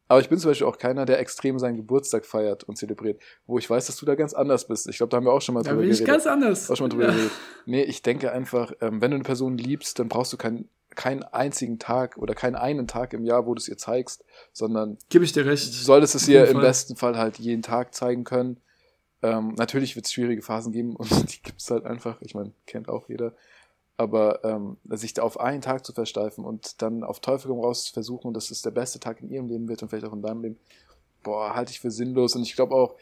[0.08, 3.58] Aber ich bin zum Beispiel auch keiner, der extrem seinen Geburtstag feiert und zelebriert, wo
[3.58, 4.86] ich weiß, dass du da ganz anders bist.
[4.88, 6.12] Ich glaube, da haben wir auch schon mal da drüber bin ich geredet.
[6.14, 6.70] ganz anders.
[6.70, 7.10] Auch schon mal drüber Ja.
[7.12, 7.32] geredet.
[7.66, 11.22] Nee, ich denke einfach, ähm, wenn du eine Person liebst, dann brauchst du keinen keinen
[11.22, 15.24] einzigen Tag oder keinen einen Tag im Jahr, wo du es ihr zeigst, sondern Gebe
[15.24, 15.72] ich dir recht.
[15.72, 16.62] solltest es ihr im Fall.
[16.62, 18.60] besten Fall halt jeden Tag zeigen können.
[19.22, 22.20] Ähm, natürlich wird es schwierige Phasen geben und die gibt es halt einfach.
[22.22, 23.34] Ich meine, kennt auch jeder.
[23.96, 27.84] Aber ähm, sich da auf einen Tag zu versteifen und dann auf Teufel komm raus
[27.84, 30.14] zu versuchen, und dass es der beste Tag in ihrem Leben wird und vielleicht auch
[30.14, 30.58] in deinem Leben,
[31.22, 32.34] boah, halte ich für sinnlos.
[32.34, 32.96] Und ich glaube auch,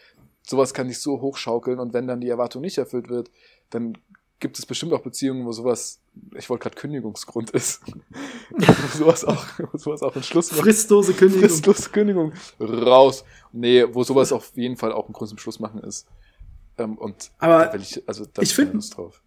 [0.46, 3.30] sowas kann dich so hochschaukeln und wenn dann die Erwartung nicht erfüllt wird,
[3.70, 3.96] dann
[4.40, 6.00] gibt es bestimmt auch Beziehungen, wo sowas,
[6.36, 7.82] ich wollte gerade Kündigungsgrund ist.
[8.50, 10.62] wo sowas auch, wo sowas auch ein Schluss macht.
[10.62, 11.48] Fristlose Kündigung.
[11.48, 13.24] Fristlose Kündigung raus.
[13.52, 16.06] Nee, wo sowas auf jeden Fall auch ein Grund zum Schluss machen ist.
[16.78, 19.22] Ähm, und Aber da will ich, also da ich hab keine find- Lust drauf.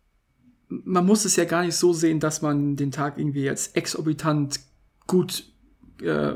[0.67, 4.59] man muss es ja gar nicht so sehen, dass man den Tag irgendwie jetzt exorbitant
[5.07, 5.45] gut
[6.01, 6.33] äh,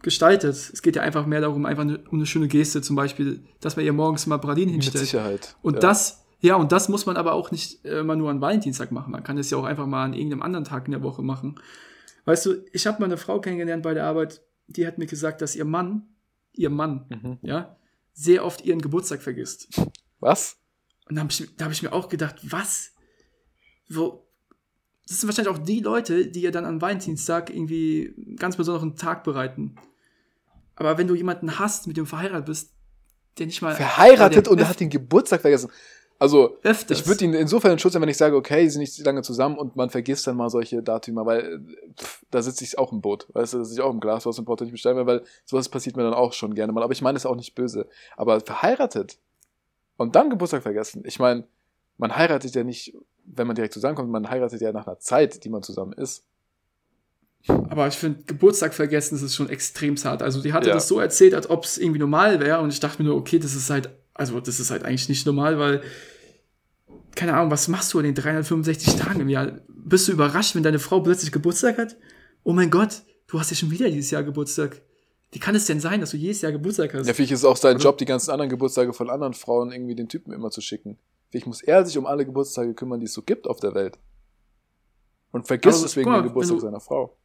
[0.00, 0.54] gestaltet.
[0.54, 3.76] Es geht ja einfach mehr darum, einfach eine, um eine schöne Geste, zum Beispiel, dass
[3.76, 5.04] man ihr morgens mal Pralinen Mit hinstellt.
[5.04, 5.56] Sicherheit.
[5.62, 5.80] Und ja.
[5.80, 9.10] das, ja, und das muss man aber auch nicht äh, immer nur an Valentinstag machen.
[9.12, 11.58] Man kann es ja auch einfach mal an irgendeinem anderen Tag in der Woche machen.
[12.26, 15.40] Weißt du, ich habe mal eine Frau kennengelernt bei der Arbeit, die hat mir gesagt,
[15.40, 16.02] dass ihr Mann,
[16.52, 17.38] ihr Mann, Mhm.
[17.42, 17.76] ja,
[18.12, 19.68] sehr oft ihren Geburtstag vergisst.
[20.20, 20.56] Was?
[21.08, 22.92] Und da habe ich, da hab ich mir auch gedacht, was?
[23.88, 24.26] Wo?
[25.08, 28.96] Das sind wahrscheinlich auch die Leute, die ihr dann an Valentinstag irgendwie einen ganz besonderen
[28.96, 29.74] Tag bereiten.
[30.76, 32.72] Aber wenn du jemanden hast, mit dem du verheiratet bist,
[33.38, 33.74] der nicht mal.
[33.74, 35.70] Verheiratet der und er öf- hat den Geburtstag vergessen.
[36.22, 37.00] Also, öfters.
[37.00, 39.22] ich würde ihn insofern in Schutz nehmen, wenn ich sage, okay, sie sind nicht lange
[39.22, 41.60] zusammen und man vergisst dann mal solche Datümer, weil
[42.00, 44.38] pff, da sitze ich auch im Boot, weißt du, da sitze ich auch im Glashaus
[44.38, 46.84] und brauche nicht bestellen mehr, weil sowas passiert mir dann auch schon gerne mal.
[46.84, 47.88] Aber ich meine es auch nicht böse.
[48.16, 49.18] Aber verheiratet
[49.96, 51.42] und dann Geburtstag vergessen, ich meine,
[51.98, 55.48] man heiratet ja nicht, wenn man direkt zusammenkommt, man heiratet ja nach einer Zeit, die
[55.48, 56.24] man zusammen ist.
[57.48, 60.22] Aber ich finde, Geburtstag vergessen, das ist schon extrem hart.
[60.22, 60.74] Also, die hatte Ja.
[60.74, 62.60] das so erzählt, als ob es irgendwie normal wäre.
[62.60, 65.26] Und ich dachte mir nur, okay, das ist halt, also, das ist halt eigentlich nicht
[65.26, 65.82] normal, weil,
[67.14, 69.60] keine Ahnung, was machst du an den 365 Tagen im Jahr?
[69.68, 71.96] Bist du überrascht, wenn deine Frau plötzlich Geburtstag hat?
[72.44, 74.80] Oh mein Gott, du hast ja schon wieder dieses Jahr Geburtstag.
[75.30, 77.06] Wie kann es denn sein, dass du jedes Jahr Geburtstag hast?
[77.06, 79.94] Ja, vielleicht ist es auch sein Job, die ganzen anderen Geburtstage von anderen Frauen irgendwie
[79.94, 80.98] den Typen immer zu schicken.
[81.30, 83.98] Vielleicht muss er sich um alle Geburtstage kümmern, die es so gibt auf der Welt.
[85.30, 87.16] Und vergisst Aber deswegen mal, den Geburtstag du- seiner Frau.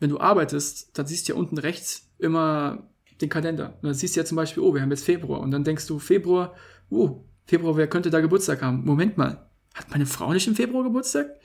[0.00, 2.86] wenn du arbeitest, dann siehst du ja unten rechts immer
[3.20, 3.74] den Kalender.
[3.80, 5.40] Und dann siehst du ja zum Beispiel, oh, wir haben jetzt Februar.
[5.40, 6.54] Und dann denkst du, Februar,
[6.90, 8.84] oh, Februar, wer könnte da Geburtstag haben?
[8.84, 11.36] Moment mal, hat meine Frau nicht im Februar Geburtstag?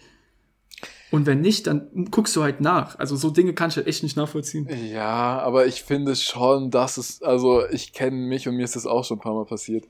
[1.12, 3.00] Und wenn nicht, dann guckst du halt nach.
[3.00, 4.68] Also so Dinge kann ich halt echt nicht nachvollziehen.
[4.92, 8.86] Ja, aber ich finde schon, dass es, also ich kenne mich und mir ist das
[8.86, 9.86] auch schon ein paar Mal passiert.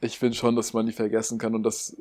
[0.00, 1.96] Ich finde schon, dass man die vergessen kann und das,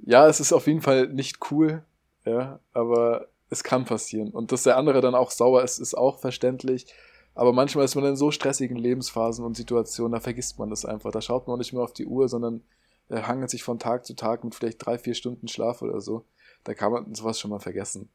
[0.00, 1.84] ja, es ist auf jeden Fall nicht cool,
[2.24, 4.30] ja, aber es kann passieren.
[4.30, 6.86] Und dass der andere dann auch sauer ist, ist auch verständlich.
[7.34, 11.10] Aber manchmal ist man in so stressigen Lebensphasen und Situationen, da vergisst man das einfach.
[11.12, 12.62] Da schaut man auch nicht mehr auf die Uhr, sondern
[13.08, 16.26] äh, hangelt sich von Tag zu Tag mit vielleicht drei, vier Stunden Schlaf oder so.
[16.64, 18.10] Da kann man sowas schon mal vergessen.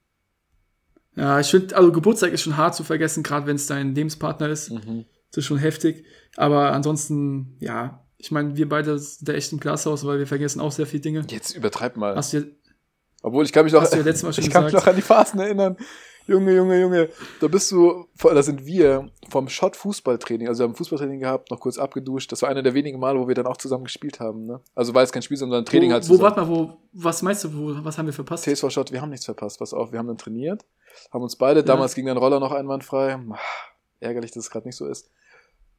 [1.16, 4.50] Ja, ich finde, also Geburtstag ist schon hart zu vergessen, gerade wenn es dein Lebenspartner
[4.50, 4.70] ist.
[4.70, 5.06] Mhm.
[5.32, 6.06] Das ist schon heftig.
[6.36, 10.62] Aber ansonsten, ja, ich meine, wir beide sind da echt im Glashaus, weil wir vergessen
[10.62, 11.26] auch sehr viele Dinge.
[11.30, 12.16] Jetzt übertreib mal.
[12.16, 12.44] Hast du ja,
[13.24, 15.02] Obwohl, ich kann mich noch, ja letztes Mal schon ich kann mich noch an die
[15.02, 15.78] Phasen erinnern.
[16.28, 17.10] Junge, Junge, Junge,
[17.40, 21.60] da bist du, da sind wir vom Schott Fußballtraining, also wir haben Fußballtraining gehabt, noch
[21.60, 22.32] kurz abgeduscht.
[22.32, 24.60] Das war einer der wenigen Male, wo wir dann auch zusammen gespielt haben, ne?
[24.76, 26.24] Also war jetzt kein Spiel, sondern ein Training wo, halt wo, zusammen.
[26.24, 28.44] warte mal, wo, was meinst du, wo, was haben wir verpasst?
[28.44, 30.66] TSV Schott, wir haben nichts verpasst, pass auf, wir haben dann trainiert,
[31.12, 33.38] haben uns beide, damals ging dann Roller noch einwandfrei, Ah,
[34.02, 35.10] ärgerlich, dass es gerade nicht so ist.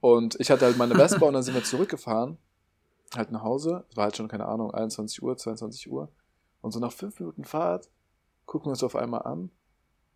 [0.01, 2.39] Und ich hatte halt meine Vespa und dann sind wir zurückgefahren,
[3.15, 6.09] halt nach Hause, es war halt schon, keine Ahnung, 21 Uhr, 22 Uhr.
[6.61, 7.89] Und so nach fünf Minuten Fahrt
[8.47, 9.51] gucken wir uns auf einmal an.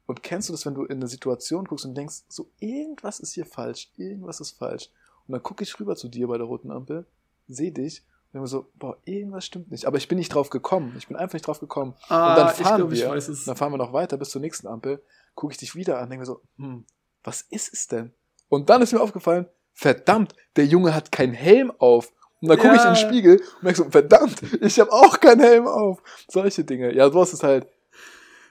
[0.06, 3.32] Und kennst du das, wenn du in eine Situation guckst und denkst, so irgendwas ist
[3.34, 4.90] hier falsch, irgendwas ist falsch.
[5.26, 7.06] Und dann gucke ich rüber zu dir bei der roten Ampel,
[7.48, 9.86] sehe dich und denke mir so, boah, irgendwas stimmt nicht.
[9.86, 10.94] Aber ich bin nicht drauf gekommen.
[10.98, 11.94] Ich bin einfach nicht drauf gekommen.
[12.08, 13.10] Ah, und dann ich fahren glaub, ich wir.
[13.10, 13.44] weiß es.
[13.44, 15.02] Dann fahren wir noch weiter bis zur nächsten Ampel.
[15.34, 16.84] Gucke ich dich wieder an, denke mir so, hm,
[17.22, 18.12] was ist es denn?
[18.48, 22.12] Und dann ist mir aufgefallen, verdammt, der Junge hat keinen Helm auf.
[22.40, 23.08] Und dann gucke ich in den Ja.
[23.08, 26.02] Spiegel und merke so, verdammt, ich habe auch keinen Helm auf.
[26.28, 26.92] Solche Dinge.
[26.94, 27.68] Ja, sowas ist halt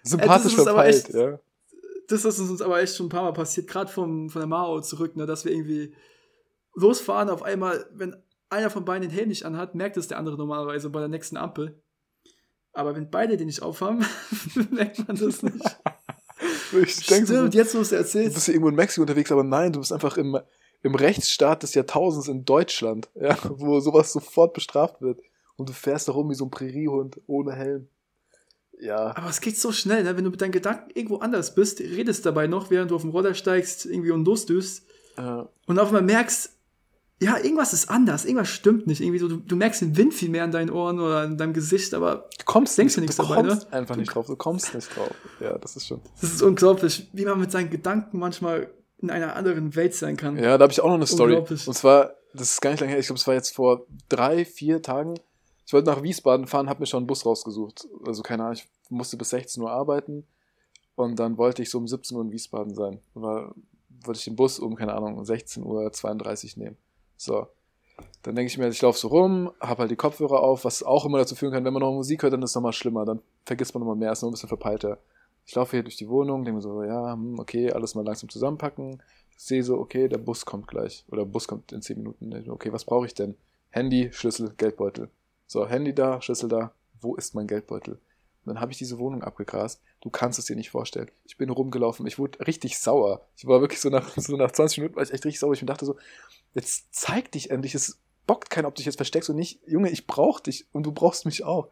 [0.04, 0.96] sympathisch aber verpeilt.
[1.06, 1.40] echt- Ja.
[2.08, 5.16] Das ist uns aber echt schon ein paar Mal passiert, gerade von der Mao zurück,
[5.16, 5.94] ne, dass wir irgendwie
[6.76, 8.16] losfahren, auf einmal, wenn
[8.50, 11.38] einer von beiden den Helm nicht anhat, merkt es der andere normalerweise bei der nächsten
[11.38, 11.82] Ampel.
[12.74, 14.06] Aber wenn beide den nicht aufhaben,
[14.72, 15.64] merkt man das nicht.
[16.74, 19.44] Ich denke Stimmt, jetzt, wo du es du bist ja irgendwo in Mexiko unterwegs, aber
[19.44, 20.40] nein, du bist einfach im,
[20.82, 25.20] im Rechtsstaat des Jahrtausends in Deutschland, ja, wo sowas sofort bestraft wird.
[25.58, 27.90] Und du fährst da rum wie so ein Präriehund ohne Helm.
[28.82, 29.16] Ja.
[29.16, 30.18] Aber es geht so schnell, ne?
[30.18, 33.12] wenn du mit deinen Gedanken irgendwo anders bist, redest dabei noch, während du auf dem
[33.12, 34.84] Roller steigst, irgendwie und losdüst
[35.18, 36.52] Äh, und auf einmal merkst,
[37.22, 39.00] ja, irgendwas ist anders, irgendwas stimmt nicht.
[39.02, 41.54] Irgendwie so, du, du merkst den Wind viel mehr in deinen Ohren oder in deinem
[41.54, 43.78] Gesicht, aber du kommst Denkst nicht, du du nichts dabei, kommst ne?
[43.78, 44.26] einfach nicht drauf.
[44.26, 45.12] Du kommst nicht drauf.
[45.40, 46.02] Ja, das ist schon.
[46.20, 50.38] das ist unglaublich, wie man mit seinen Gedanken manchmal in einer anderen Welt sein kann.
[50.38, 51.34] Ja, da habe ich auch noch eine Story.
[51.34, 51.68] Unglaublich.
[51.68, 54.44] Und zwar, das ist gar nicht lange her, ich glaube, es war jetzt vor drei,
[54.44, 55.20] vier Tagen.
[55.72, 57.88] Ich wollte nach Wiesbaden fahren, habe mir schon einen Bus rausgesucht.
[58.06, 60.28] Also keine Ahnung, ich musste bis 16 Uhr arbeiten
[60.98, 63.00] und dann wollte ich so um 17 Uhr in Wiesbaden sein.
[63.14, 63.56] War,
[64.04, 66.76] wollte ich den Bus um, keine Ahnung, um 16 Uhr 32 nehmen.
[67.16, 67.48] So.
[68.22, 71.06] Dann denke ich mir, ich laufe so rum, habe halt die Kopfhörer auf, was auch
[71.06, 73.22] immer dazu führen kann, wenn man noch Musik hört, dann ist es nochmal schlimmer, dann
[73.46, 74.98] vergisst man nochmal mehr, ist noch ein bisschen verpeilter.
[75.46, 78.28] Ich laufe hier durch die Wohnung, denke mir so, ja, hm, okay, alles mal langsam
[78.28, 79.02] zusammenpacken.
[79.38, 81.06] Sehe so, okay, der Bus kommt gleich.
[81.08, 82.50] Oder der Bus kommt in 10 Minuten.
[82.50, 83.36] Okay, was brauche ich denn?
[83.70, 85.10] Handy, Schlüssel, Geldbeutel.
[85.52, 86.72] So, Handy da, Schlüssel da.
[87.02, 87.96] Wo ist mein Geldbeutel?
[87.96, 89.82] Und dann habe ich diese Wohnung abgegrast.
[90.00, 91.12] Du kannst es dir nicht vorstellen.
[91.26, 92.08] Ich bin rumgelaufen.
[92.08, 93.28] Ich wurde richtig sauer.
[93.36, 95.52] Ich war wirklich so nach, so nach 20 Minuten war ich echt richtig sauer.
[95.52, 95.98] Ich dachte so,
[96.54, 97.76] jetzt zeig dich endlich.
[97.76, 99.60] Es bockt keiner, ob du dich jetzt versteckst und nicht.
[99.68, 101.68] Junge, ich brauch dich und du brauchst mich auch.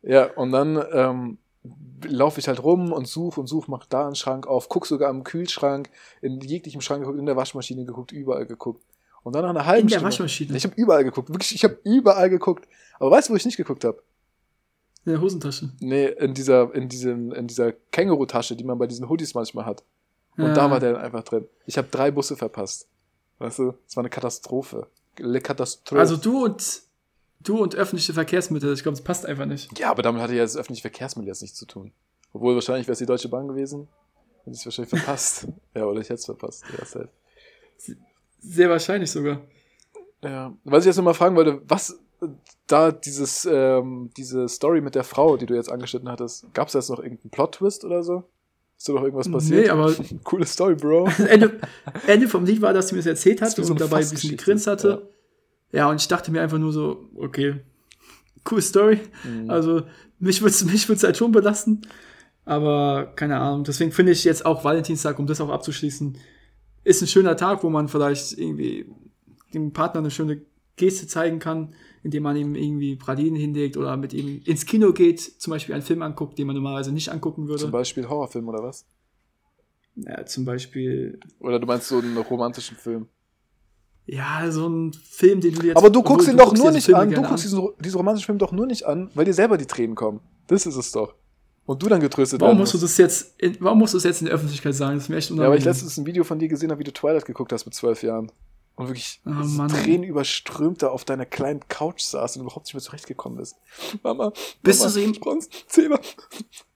[0.00, 1.38] Ja, und dann ähm,
[2.02, 5.10] laufe ich halt rum und suche und suche, mach da einen Schrank auf, guck sogar
[5.10, 5.90] am Kühlschrank,
[6.22, 8.82] in jeglichem Schrank geguckt, in der Waschmaschine geguckt, überall geguckt.
[9.26, 10.06] Und dann nach einer halben In der Stunde.
[10.12, 12.68] Waschmaschine, Ich habe überall geguckt, wirklich, ich habe überall geguckt.
[13.00, 14.00] Aber weißt du, wo ich nicht geguckt habe?
[15.04, 15.70] in der Hosentasche.
[15.80, 19.82] Nee, in dieser, in diesem, in dieser Känguru-Tasche, die man bei diesen Hoodies manchmal hat.
[20.36, 20.52] Und Ja.
[20.54, 21.48] da war der dann einfach drin.
[21.66, 22.86] Ich habe drei Busse verpasst.
[23.38, 24.86] Weißt du, es war eine Katastrophe.
[25.18, 25.98] Le Katastrophe.
[26.00, 26.82] Also du und
[27.40, 29.76] du und öffentliche Verkehrsmittel, ich glaube, das passt einfach nicht.
[29.78, 31.92] ja, aber damit hatte ja das öffentliche Verkehrsmittel jetzt nichts zu tun.
[32.32, 33.88] Obwohl wahrscheinlich wäre es die Deutsche Bahn gewesen.
[34.44, 35.48] Hätte ich es wahrscheinlich verpasst.
[35.74, 36.64] ja, oder ich hätte es verpasst.
[36.78, 37.08] Ja, safe.
[38.38, 39.40] Sehr wahrscheinlich sogar.
[40.22, 40.56] Ja.
[40.64, 42.28] Was ich jetzt nochmal fragen wollte, was äh,
[42.66, 46.72] da dieses, ähm, diese Story mit der Frau, die du jetzt angeschnitten hattest, gab es
[46.72, 48.24] da jetzt noch irgendeinen Plot-Twist oder so?
[48.78, 49.64] Ist da noch irgendwas passiert?
[49.64, 49.94] Nee, aber
[50.24, 51.08] Coole Story, Bro.
[51.28, 51.60] Ende,
[52.06, 54.10] Ende vom Lied war, dass sie mir das erzählt hat so und eine dabei ein
[54.10, 55.08] bisschen gegrinst hatte.
[55.72, 55.88] Ja.
[55.90, 57.60] und ich dachte mir einfach nur so, okay,
[58.50, 59.00] cool Story.
[59.24, 59.50] Mhm.
[59.50, 59.82] Also
[60.18, 61.82] mich würde es mich würd's halt schon belasten.
[62.44, 63.64] Aber keine Ahnung.
[63.64, 66.16] Deswegen finde ich jetzt auch Valentinstag, um das auch abzuschließen,
[66.86, 68.86] ist ein schöner Tag, wo man vielleicht irgendwie
[69.52, 70.42] dem Partner eine schöne
[70.76, 75.20] Geste zeigen kann, indem man ihm irgendwie Pralinen hinlegt oder mit ihm ins Kino geht,
[75.20, 77.62] zum Beispiel einen Film anguckt, den man normalerweise nicht angucken würde.
[77.62, 78.86] Zum Beispiel Horrorfilm oder was?
[79.96, 83.08] ja, zum Beispiel, Oder du meinst so einen romantischen Film?
[84.04, 85.76] ja, so ein Film, den du dir jetzt.
[85.78, 87.10] Aber du guckst ihn doch nur nicht Filme an.
[87.10, 89.96] Du guckst diesen, diesen romantischen Film doch nur nicht an, weil dir selber die Tränen
[89.96, 90.20] kommen.
[90.46, 91.16] Das ist es doch.
[91.66, 94.20] Und du dann getröstet Warum musst du das jetzt, in, warum musst du das jetzt
[94.20, 94.94] in der Öffentlichkeit sagen?
[94.94, 95.66] Das ist mir echt Ja, weil ich unangenehm.
[95.66, 98.30] letztens ein Video von dir gesehen habe, wie du Twilight geguckt hast mit zwölf Jahren.
[98.76, 99.68] Und wirklich Oh, Mann.
[99.68, 103.56] Tränen überströmt da auf deiner kleinen Couch saß und überhaupt nicht mehr zurechtgekommen bist.
[104.02, 105.98] Mama, Bist Mama, du so ihm- Franz, Zehner,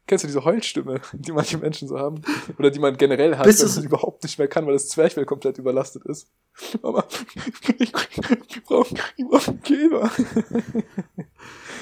[0.06, 2.22] Kennst du diese Heulstimme, die manche Menschen so haben?
[2.58, 5.24] Oder die man generell hat, Bist wenn man überhaupt nicht mehr kann, weil das Zwerchfell
[5.24, 6.26] komplett überlastet ist.
[6.82, 7.04] Mama,
[7.78, 7.92] ich,
[8.64, 10.10] brauche ich brauch einen Käfer.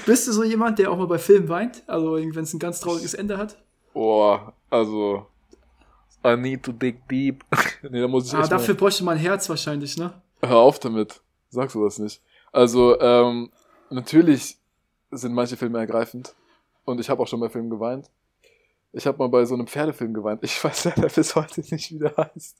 [0.08, 1.82] Bist du so jemand, der auch mal bei Filmen weint?
[1.86, 3.58] Also, wenn es ein ganz trauriges Ende hat?
[3.92, 5.26] Boah, also.
[6.24, 7.44] I need to dig deep.
[7.82, 10.14] nee, da muss ich Ah, dafür bräuchte man Herz wahrscheinlich, ne?
[10.40, 11.20] mal, Hör auf damit.
[11.50, 12.22] Sag sowas nicht.
[12.52, 13.50] Also, ähm,
[13.90, 14.56] natürlich
[15.10, 16.34] sind manche Filme ergreifend.
[16.86, 18.08] Und ich habe auch schon bei Filmen geweint.
[18.92, 20.42] Ich habe mal bei so einem Pferdefilm geweint.
[20.42, 22.56] Ich weiß leider bis heute nicht, wie der heißt.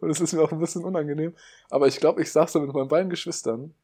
[0.00, 1.34] Und es ist mir auch ein bisschen unangenehm.
[1.68, 3.74] Aber ich glaube, ich saß da mit meinen beiden Geschwistern.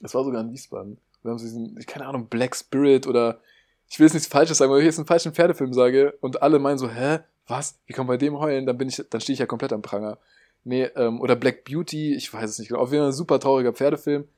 [0.00, 0.98] Es war sogar in Wiesbaden.
[1.24, 3.40] Wir haben so diesen, keine Ahnung, Black Spirit oder
[3.88, 6.58] ich will jetzt nichts Falsches sagen, weil ich jetzt einen falschen Pferdefilm sage und alle
[6.58, 7.78] meinen so, hä, was?
[7.86, 8.66] Wie kann man bei dem heulen?
[8.66, 10.18] Dann bin ich, dann stehe ich ja komplett am Pranger.
[10.64, 12.80] Nee, ähm, oder Black Beauty, ich weiß es nicht genau.
[12.80, 14.28] Auf jeden Fall ein super trauriger Pferdefilm.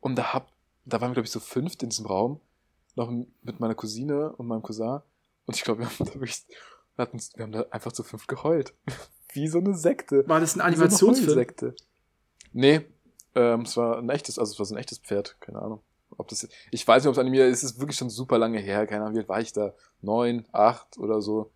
[0.00, 0.50] Und da hab,
[0.84, 2.40] da waren wir, glaube ich, so fünft in diesem Raum.
[2.96, 5.00] Noch mit meiner Cousine und meinem Cousin.
[5.46, 6.44] Und ich glaube, wir haben da wirklich,
[6.96, 8.74] wir, hatten, wir haben da einfach zu fünf geheult.
[9.32, 10.28] Wie so eine Sekte.
[10.28, 11.28] War das ein Wie so eine Animationsfilm?
[11.30, 11.74] Heulsekte.
[12.52, 12.80] Nee,
[13.34, 15.82] ähm, es war ein echtes, also es war so ein echtes Pferd, keine Ahnung.
[16.20, 18.58] Ob das, ich weiß nicht, ob es animiert ist, es ist wirklich schon super lange
[18.58, 19.74] her, keine Ahnung, wie alt war ich da?
[20.02, 21.50] Neun, acht oder so.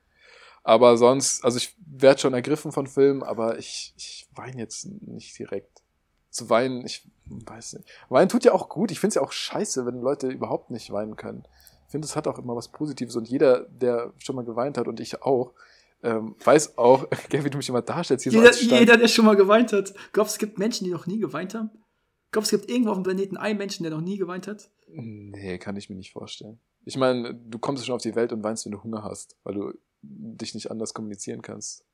[0.64, 5.38] Aber sonst, also ich werde schon ergriffen von Filmen, aber ich, ich weine jetzt nicht
[5.38, 5.82] direkt.
[6.30, 7.88] Zu weinen, ich weiß nicht.
[8.08, 8.90] Weinen tut ja auch gut.
[8.90, 11.44] Ich finde es ja auch scheiße, wenn Leute überhaupt nicht weinen können.
[11.86, 14.88] Ich finde, es hat auch immer was Positives und jeder, der schon mal geweint hat
[14.88, 15.52] und ich auch,
[16.02, 18.78] ähm, weiß auch, gell, wie du mich immer darstellst, hier so Jeder, Stein.
[18.80, 19.94] jeder, der schon mal geweint hat.
[20.12, 21.70] Glaubst du, es gibt Menschen, die noch nie geweint haben?
[22.34, 24.68] Glaubst du, es gibt irgendwo auf dem Planeten einen Menschen, der noch nie geweint hat?
[24.88, 26.58] Nee, kann ich mir nicht vorstellen.
[26.84, 29.54] Ich meine, du kommst schon auf die Welt und weinst, wenn du Hunger hast, weil
[29.54, 31.84] du dich nicht anders kommunizieren kannst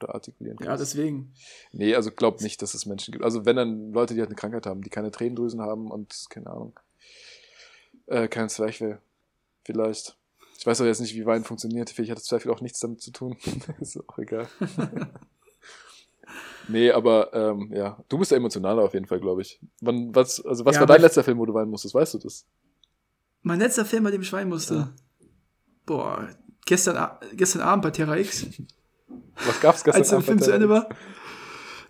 [0.00, 0.68] oder artikulieren kannst.
[0.68, 1.34] Ja, deswegen.
[1.72, 3.24] nee, also glaub nicht, dass es Menschen gibt.
[3.24, 6.46] Also wenn dann Leute, die halt eine Krankheit haben, die keine Tränendrüsen haben und keine
[6.46, 6.78] Ahnung,
[8.06, 9.00] äh, kein Zwerchfell.
[9.64, 10.16] Vielleicht.
[10.58, 11.90] Ich weiß auch jetzt nicht, wie Wein funktioniert.
[11.90, 13.36] Vielleicht hat das Zwerchfell auch nichts damit zu tun.
[13.80, 14.48] ist auch egal.
[16.68, 19.60] nee, aber ähm, ja, du bist ja emotionaler auf jeden Fall, glaube ich.
[19.80, 21.94] Wann, was, also was Ja, war dein letzter Film, wo du weinen musstest?
[21.94, 22.46] Weißt du das?
[23.42, 24.74] Mein letzter Film, bei dem ich weinen musste.
[24.74, 24.92] Ja.
[25.86, 26.28] Boah,
[26.66, 28.46] gestern, gestern Abend bei Terra X,
[29.46, 30.88] Was gab's gestern als der Film zu Ende war.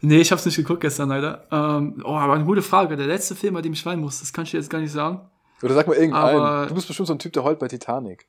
[0.00, 1.46] Nee, ich hab's nicht geguckt gestern leider.
[1.52, 2.96] Ähm, oh, aber eine gute Frage.
[2.96, 4.90] Der letzte Film, bei dem ich weinen musste, das kann ich dir jetzt gar nicht
[4.92, 5.20] sagen.
[5.62, 6.40] Oder sag mal irgendeinen.
[6.40, 8.26] Aber- Du bist bestimmt so ein Typ, der heult bei Titanic.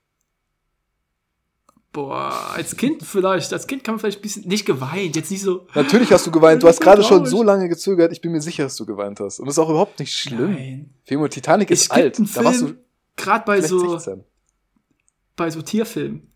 [1.94, 3.54] Boah, als Kind vielleicht.
[3.54, 5.68] Als Kind kann man vielleicht ein bisschen, nicht geweint, jetzt nicht so.
[5.76, 6.64] Natürlich hast du geweint.
[6.64, 8.12] Du hast Ich gerade schon so lange gezögert.
[8.12, 9.40] Ich bin mir sicher, dass du geweint hast.
[9.40, 10.54] Und das ist auch überhaupt nicht schlimm.
[10.54, 10.94] Nein.
[11.04, 12.18] Femo, Titanic ist gibt alt.
[12.18, 12.80] einen Da warst du Film,
[13.16, 14.24] gerade bei so, 16.
[15.36, 16.34] bei so Tierfilmen.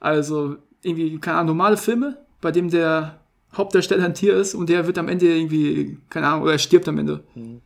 [0.00, 3.20] Also irgendwie, keine Ahnung, normale Filme, bei dem der
[3.56, 6.88] Hauptdarsteller ein Tier ist und der wird am Ende irgendwie, keine Ahnung, oder er stirbt
[6.88, 7.24] am Ende.
[7.36, 7.62] Mhm.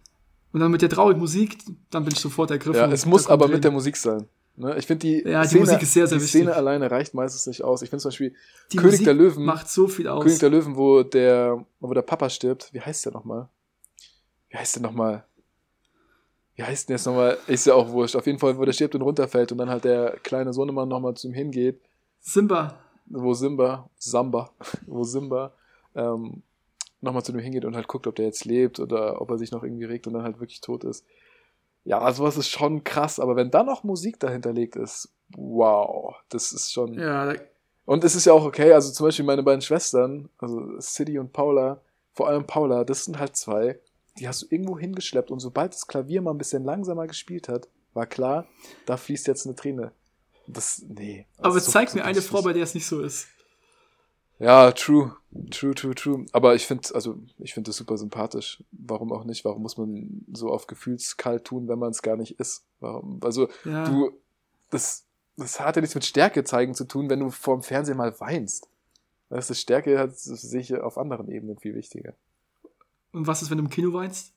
[0.53, 1.59] Und dann mit der traurigen Musik,
[1.91, 2.81] dann bin ich sofort ergriffen.
[2.81, 3.71] Ja, es muss aber mit der.
[3.71, 4.27] Musik sein.
[4.61, 4.77] Ne?
[4.79, 6.41] Ich finde die, Ja, die Szene, Musik ist sehr, sehr die wichtig.
[6.43, 7.83] Szene alleine reicht meistens nicht aus.
[7.83, 8.35] Ich finde zum Beispiel
[8.73, 9.45] Die König Musik der Löwen.
[9.45, 10.23] macht so viel aus.
[10.23, 12.69] König der Löwen, wo der, wo der Papa stirbt.
[12.73, 13.49] Wie heißt der nochmal?
[14.51, 15.25] Wie heißt der nochmal?
[16.57, 17.39] Wie heißt denn jetzt nochmal?
[17.47, 18.17] Ist ja auch wurscht.
[18.17, 21.15] Auf jeden Fall, wo der stirbt und runterfällt und dann halt der kleine Sohnemann nochmal
[21.15, 21.81] zu ihm hingeht.
[22.21, 22.79] Simba.
[23.07, 24.51] wo Simba, Samba,
[24.87, 25.55] wo Simba
[25.95, 26.43] ähm,
[27.01, 29.53] nochmal zu dem hingeht und halt guckt, ob der jetzt lebt oder ob er sich
[29.53, 31.07] noch irgendwie regt und dann halt wirklich tot ist.
[31.85, 36.73] Ja, sowas ist schon krass, aber wenn da noch Musik dahinterlegt ist, wow, das ist
[36.73, 36.95] schon.
[36.95, 37.35] Ja,
[37.87, 41.33] Und es ist ja auch okay, also zum Beispiel meine beiden Schwestern, also City und
[41.33, 41.81] Paula,
[42.13, 43.81] vor allem Paula, das sind halt zwei,
[44.19, 47.69] die hast du irgendwo hingeschleppt und sobald das Klavier mal ein bisschen langsamer gespielt hat,
[47.95, 48.47] war klar,
[48.87, 49.93] da fließt jetzt eine Träne.
[50.47, 51.27] Das, nee.
[51.39, 52.21] aber das so- zeig so mir eine.
[52.21, 53.29] Frau, bei der es nicht so ist.
[54.41, 55.15] Ja, true.
[55.51, 56.27] True, true, true.
[56.33, 58.65] Aber ich finde, also, ich finde das super sympathisch.
[58.73, 59.45] Warum auch nicht?
[59.45, 62.65] Warum muss man so auf gefühlskalt tun, wenn man es gar nicht ist?
[62.81, 63.21] Warum?
[63.23, 63.85] Also, Ja.
[63.85, 64.11] du,
[64.71, 65.05] das,
[65.37, 68.67] das hat ja nichts mit Stärke zeigen zu tun, wenn du vorm Fernsehen mal weinst.
[69.29, 72.15] Weißt du, Stärke hat, das sehe ich auf anderen Ebenen viel wichtiger.
[73.13, 74.33] Und was ist, wenn du im Kino weinst?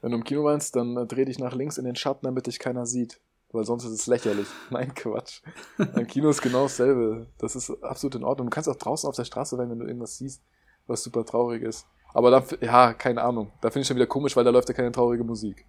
[0.00, 2.46] Wenn du im Kino weinst, dann äh, dreh dich nach links in den Schatten, damit
[2.46, 3.18] dich keiner sieht.
[3.52, 4.46] Weil sonst ist es lächerlich.
[4.70, 5.42] Nein, Quatsch.
[5.78, 7.26] Im Kino ist genau dasselbe.
[7.38, 8.48] Das ist absolut in Ordnung.
[8.48, 10.42] Du kannst auch draußen auf der Straße weinen, wenn du irgendwas siehst,
[10.86, 11.86] was super traurig ist.
[12.14, 13.52] Aber da, ja, keine Ahnung.
[13.60, 15.64] Da finde ich schon wieder komisch, weil da läuft ja keine traurige Musik.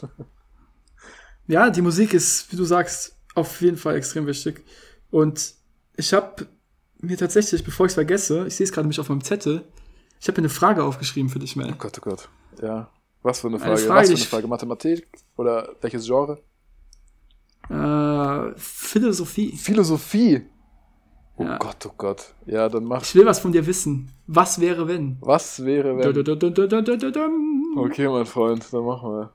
[1.48, 4.64] Ja, die Musik ist, wie du sagst, auf jeden Fall extrem wichtig.
[5.10, 5.54] Und
[5.96, 6.46] ich habe
[6.98, 9.62] mir tatsächlich, bevor ich es vergesse, ich sehe es gerade nämlich auf meinem Zettel,
[10.20, 11.70] ich habe mir eine Frage aufgeschrieben für dich, Mel.
[11.72, 12.28] Oh Gott, oh Gott.
[12.60, 12.90] Ja.
[13.22, 13.86] Was für eine Eine Frage?
[13.86, 14.48] Frage, Was für eine Frage?
[14.48, 15.08] Mathematik?
[15.36, 16.40] Oder welches Genre?
[17.68, 19.56] Äh, Philosophie.
[19.56, 20.42] Philosophie.
[21.36, 21.58] Oh Ja.
[21.58, 22.34] Gott, oh Gott.
[22.46, 23.02] Ja, dann mach.
[23.02, 24.10] Ich will was von dir wissen.
[24.26, 25.18] Was wäre, wenn?
[25.20, 26.02] Was wäre, wenn.
[26.02, 27.74] Dudududududududum.
[27.76, 29.32] Okay, mein Freund, dann machen wir.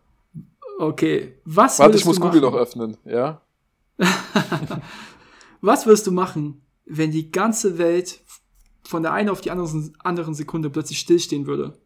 [0.79, 3.41] Okay, was Warte, ich muss du Google noch öffnen, ja?
[5.61, 8.21] Was wirst du machen, wenn die ganze Welt
[8.83, 11.77] von der einen auf die andere, anderen Sekunde plötzlich stillstehen würde?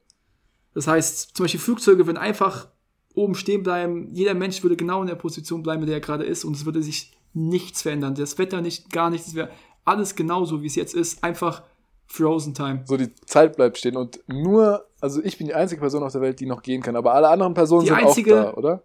[0.74, 2.70] Das heißt, zum Beispiel Flugzeuge würden einfach
[3.16, 6.24] oben stehen bleiben, jeder Mensch würde genau in der Position bleiben, in der er gerade
[6.26, 8.16] ist und es würde sich nichts verändern.
[8.16, 9.50] Das Wetter nicht, gar nichts, es wäre
[9.84, 11.64] alles genauso, wie es jetzt ist, einfach
[12.08, 12.84] Frozen Time.
[12.86, 16.22] So, die Zeit bleibt stehen und nur, also ich bin die einzige Person auf der
[16.22, 18.84] Welt, die noch gehen kann, aber alle anderen Personen Die sind einzige- auch da, oder?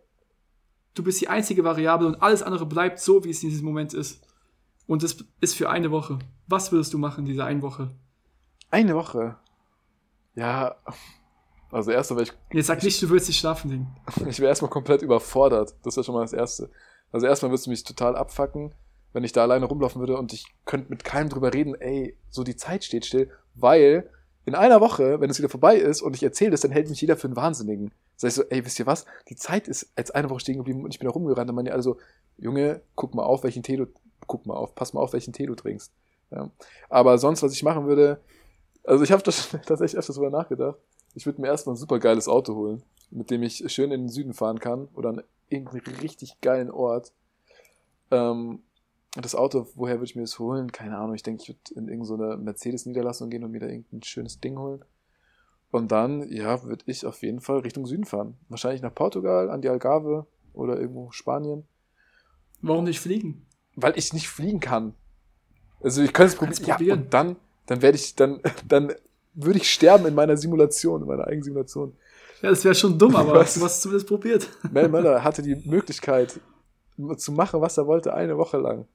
[0.94, 3.94] Du bist die einzige Variable und alles andere bleibt so, wie es in diesem Moment
[3.94, 4.26] ist.
[4.86, 6.18] Und das ist für eine Woche.
[6.48, 7.90] Was würdest du machen in dieser einen Woche?
[8.72, 9.36] Eine Woche.
[10.34, 10.74] Ja,
[11.70, 13.96] also erstmal wäre ich Jetzt sag nicht, du willst nicht schlafen legen.
[14.28, 15.74] Ich wäre erstmal komplett überfordert.
[15.82, 16.70] Das wäre schon mal das Erste.
[17.12, 18.74] Also erstmal würdest du mich total abfacken,
[19.12, 22.44] wenn ich da alleine rumlaufen würde und ich könnte mit keinem drüber reden, ey, so
[22.44, 24.08] die Zeit steht still, weil
[24.44, 27.00] in einer Woche, wenn es wieder vorbei ist und ich erzähle das, dann hält mich
[27.00, 27.92] jeder für einen Wahnsinnigen.
[28.16, 29.06] Sag ich so, ey, wisst ihr was?
[29.28, 31.48] Die Zeit ist als eine Woche stehen geblieben und ich bin da rumgerannt.
[31.48, 31.98] Dann meinen die alle so,
[32.38, 33.86] Junge, guck mal auf, welchen Tee du,
[34.26, 35.92] guck mal auf, pass mal auf, welchen Tee du trinkst.
[36.30, 36.50] Ja.
[36.88, 38.20] Aber sonst, was ich machen würde,
[38.84, 40.78] also ich habe das tatsächlich öfters drüber nachgedacht.
[41.14, 44.08] Ich würde mir erstmal ein super geiles Auto holen, mit dem ich schön in den
[44.08, 47.12] Süden fahren kann oder an irgendeinen richtig geilen Ort.
[48.10, 48.60] Ähm,
[49.14, 50.70] das Auto, woher würde ich mir das holen?
[50.70, 51.14] Keine Ahnung.
[51.14, 54.84] Ich denke, ich würde in irgendeine Mercedes-Niederlassung gehen und mir da irgendein schönes Ding holen.
[55.72, 58.36] Und dann, ja, würde ich auf jeden Fall Richtung Süden fahren.
[58.48, 61.64] Wahrscheinlich nach Portugal, an die Algarve oder irgendwo Spanien.
[62.62, 63.46] Warum nicht fliegen?
[63.74, 64.94] Weil ich nicht fliegen kann.
[65.80, 66.86] Also ich könnte es probieren.
[66.86, 68.92] Ja, und dann, dann werde ich, dann, dann
[69.34, 71.96] würde ich sterben in meiner Simulation, in meiner eigenen Simulation.
[72.42, 73.54] Ja, das wäre schon dumm, aber Was?
[73.54, 74.48] du hast zumindest probiert.
[74.72, 76.40] Mel Möller hatte die Möglichkeit
[77.16, 78.86] zu machen, was er wollte, eine Woche lang.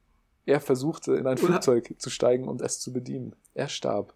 [0.45, 3.35] Er versuchte, in ein Oder- Flugzeug zu steigen und es zu bedienen.
[3.53, 4.13] Er starb.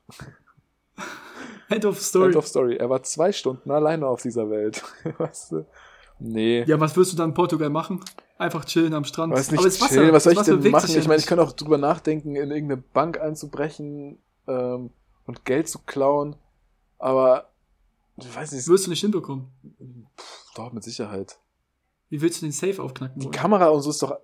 [1.70, 2.28] End of Story.
[2.28, 2.76] End of Story.
[2.78, 4.84] Er war zwei Stunden alleine auf dieser Welt.
[5.18, 5.66] weißt du?
[6.20, 6.64] Nee.
[6.64, 8.02] Ja, was würdest du dann in Portugal machen?
[8.38, 9.34] Einfach chillen am Strand.
[9.34, 10.96] Weiß nicht, aber das Wasser, chillen, was soll ich denn machen?
[10.96, 14.92] Ich meine, ich kann auch drüber nachdenken, in irgendeine Bank einzubrechen ähm,
[15.30, 16.36] und Geld zu klauen.
[16.98, 17.52] Aber
[18.18, 19.48] ich weiß nicht, Wirst du nicht hinbekommen.
[20.20, 21.40] pff, doch, mit Sicherheit.
[22.10, 23.20] Wie willst du den Safe aufknacken?
[23.20, 23.36] Die wollen?
[23.36, 24.18] Kamera und so ist doch,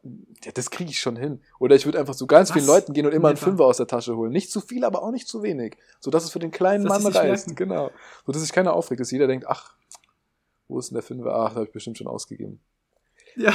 [0.44, 1.40] ja, das kriege ich schon hin.
[1.60, 2.56] Oder ich würde einfach zu ganz Was?
[2.56, 3.38] vielen Leuten gehen und immer einen.
[3.38, 4.32] Fünfer aus der Tasche holen.
[4.32, 5.78] Nicht zu viel, aber auch nicht zu wenig.
[6.00, 7.48] So dass es für den kleinen Dass Mann reißt.
[7.48, 7.56] merken.
[7.56, 7.92] Genau.
[8.26, 9.76] So dass sich keiner aufregt, dass jeder denkt, ach,
[10.68, 11.32] wo ist denn der Fünfer?
[11.36, 12.60] Ach, da habe ich bestimmt schon ausgegeben.
[13.36, 13.54] Ja.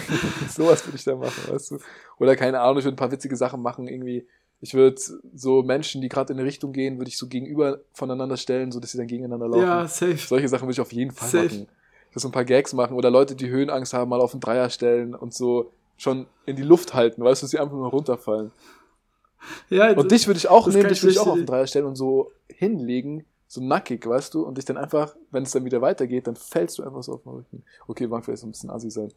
[0.48, 1.78] Sowas würde ich da machen, weißt du?
[2.18, 4.28] Oder keine Ahnung, ich würde ein paar witzige Sachen machen, irgendwie.
[4.64, 5.00] Ich würde
[5.34, 8.78] so Menschen, die gerade in eine Richtung gehen, würde ich so gegenüber voneinander stellen, so
[8.78, 9.62] dass sie dann gegeneinander laufen.
[9.62, 10.16] ja, safe.
[10.16, 11.44] Solche Sachen würde ich auf jeden Fall Safe.
[11.44, 11.66] machen.
[12.08, 14.40] Ich würde so ein paar Gags machen oder Leute, die Höhenangst haben, mal auf einen
[14.40, 17.90] Dreier stellen und so schon in die Luft halten, weißt du, dass sie einfach nur
[17.90, 18.52] runterfallen.
[19.68, 21.46] Ja, Und dich würde ich auch das nehmen, dich ich würde ich auch auf einen
[21.46, 25.50] Dreier stellen und so hinlegen, so nackig, weißt du, und dich dann einfach, wenn es
[25.50, 27.64] dann wieder weitergeht, dann fällst du einfach so auf den Rücken.
[27.88, 29.12] Okay, mag vielleicht so ein bisschen assi sein.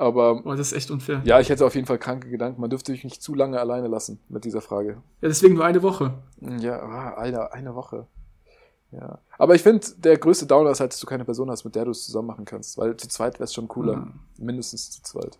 [0.00, 1.20] Aber Boah, das ist echt unfair.
[1.26, 2.58] ja, ich hätte auf jeden Fall kranke Gedanken.
[2.58, 5.02] Man dürfte mich nicht zu lange alleine lassen mit dieser Frage.
[5.20, 6.14] Ja, deswegen nur eine Woche.
[6.40, 8.06] Ja, ah, Alter, eine Woche.
[8.92, 9.18] Ja.
[9.36, 11.84] Aber ich finde, der größte Downer ist halt, dass du keine Person hast, mit der
[11.84, 12.78] du es zusammen machen kannst.
[12.78, 13.92] Weil zu zweit wäre es schon cooler.
[13.92, 14.08] Ja.
[14.38, 15.38] Mindestens zu zweit.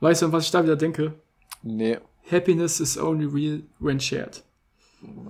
[0.00, 1.14] Weißt du, an was ich da wieder denke?
[1.62, 1.98] Nee.
[2.30, 4.42] Happiness is only real when shared.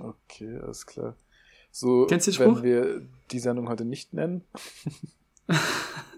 [0.03, 1.15] Okay, alles klar.
[1.71, 2.63] So, Kennst du den wenn Spruch?
[2.65, 4.43] wir die Sendung heute nicht nennen.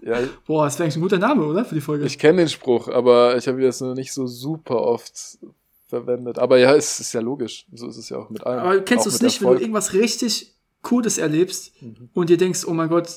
[0.01, 1.65] ja, Boah, das wäre eigentlich ein guter Name, oder?
[1.65, 2.05] Für die Folge.
[2.05, 5.37] ich kenne den Spruch, aber ich habe ihn jetzt noch nicht so super oft
[5.87, 6.39] verwendet.
[6.39, 7.65] Aber ja, es ist ja logisch.
[7.73, 8.59] So ist es ja auch mit allem.
[8.59, 9.61] Aber kennst du es nicht, wenn du Erfolg.
[9.61, 12.09] irgendwas richtig Cooles erlebst Mhm.
[12.13, 13.09] und dir denkst, oh mein Gott,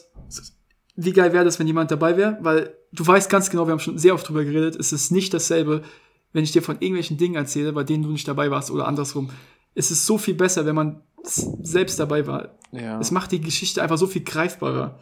[0.97, 2.39] wie geil wäre das, wenn jemand dabei wäre?
[2.41, 5.33] Weil du weißt ganz genau, wir haben schon sehr oft drüber geredet, es ist nicht
[5.35, 5.83] dasselbe,
[6.33, 9.31] wenn ich dir von irgendwelchen Dingen erzähle, bei denen du nicht dabei warst oder andersrum.
[9.75, 12.59] Es ist so viel besser, wenn man selbst dabei war.
[12.73, 12.99] Ja.
[13.01, 14.81] Es macht die Geschichte einfach so viel greifbarer.
[14.81, 14.99] Ja,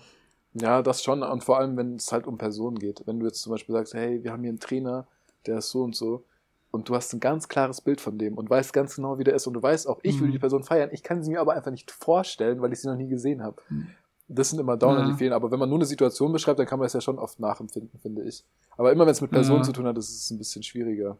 [0.59, 1.23] das schon.
[1.23, 3.03] Und vor allem, wenn es halt um Personen geht.
[3.07, 5.07] Wenn du jetzt zum Beispiel sagst, hey, wir haben hier einen Trainer,
[5.47, 6.25] der ist so und so.
[6.71, 9.35] Und du hast ein ganz klares Bild von dem und weißt ganz genau, wie der
[9.35, 9.47] ist.
[9.47, 10.21] Und du weißt auch, ich Mhm.
[10.21, 10.90] würde die Person feiern.
[10.92, 13.57] Ich kann sie mir aber einfach nicht vorstellen, weil ich sie noch nie gesehen habe.
[13.71, 13.88] Mhm.
[14.29, 15.07] Das sind immer Downer, Ja.
[15.07, 15.33] die fehlen.
[15.33, 17.99] Aber wenn man nur eine Situation beschreibt, dann kann man es ja schon oft nachempfinden,
[18.01, 18.45] finde ich.
[18.77, 19.64] Aber immer wenn es mit Personen Ja.
[19.64, 21.16] zu tun hat, ist es ein bisschen schwieriger.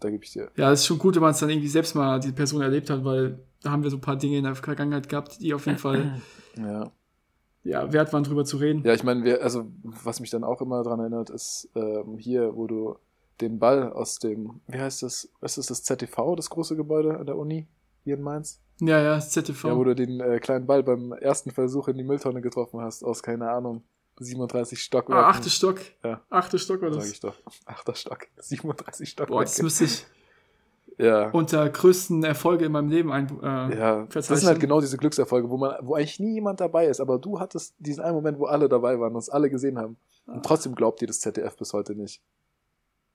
[0.00, 0.50] Da gebe ich dir.
[0.56, 2.90] Ja, es ist schon gut, wenn man es dann irgendwie selbst mal die Person erlebt
[2.90, 5.66] hat, weil da haben wir so ein paar Dinge in der Vergangenheit gehabt, die auf
[5.66, 6.20] jeden Fall
[6.56, 6.90] Ja.
[7.64, 8.82] Ja, wert waren, drüber zu reden.
[8.84, 12.66] Ja, ich meine, also was mich dann auch immer dran erinnert, ist ähm, hier, wo
[12.66, 12.96] du
[13.40, 17.26] den Ball aus dem, wie heißt das, was ist das ZTV, das große Gebäude an
[17.26, 17.66] der Uni
[18.04, 18.60] hier in Mainz?
[18.80, 19.68] Ja, ja, das ZTV.
[19.68, 23.02] Ja, wo du den äh, kleinen Ball beim ersten Versuch in die Mülltonne getroffen hast,
[23.02, 23.82] aus, keine Ahnung,
[24.18, 25.24] 37 Stockwerken.
[25.24, 25.80] ah, achte Stock.
[26.04, 26.20] Ja.
[26.30, 27.10] Achte Stock Sag das.
[27.10, 27.34] ich doch.
[27.66, 28.26] Achter Stock.
[28.36, 29.44] 37 Boah, Stockwerke.
[29.44, 30.06] das müsste ich
[30.98, 31.30] ja.
[31.30, 33.28] unter größten Erfolge in meinem Leben ein.
[33.42, 36.86] Äh, Ja, das sind halt genau diese Glückserfolge, wo man, wo eigentlich nie jemand dabei
[36.86, 39.78] ist, aber du hattest diesen einen Moment, wo alle dabei waren und es alle gesehen
[39.78, 39.96] haben.
[40.26, 42.22] Und trotzdem glaubt dir das ZDF bis heute nicht.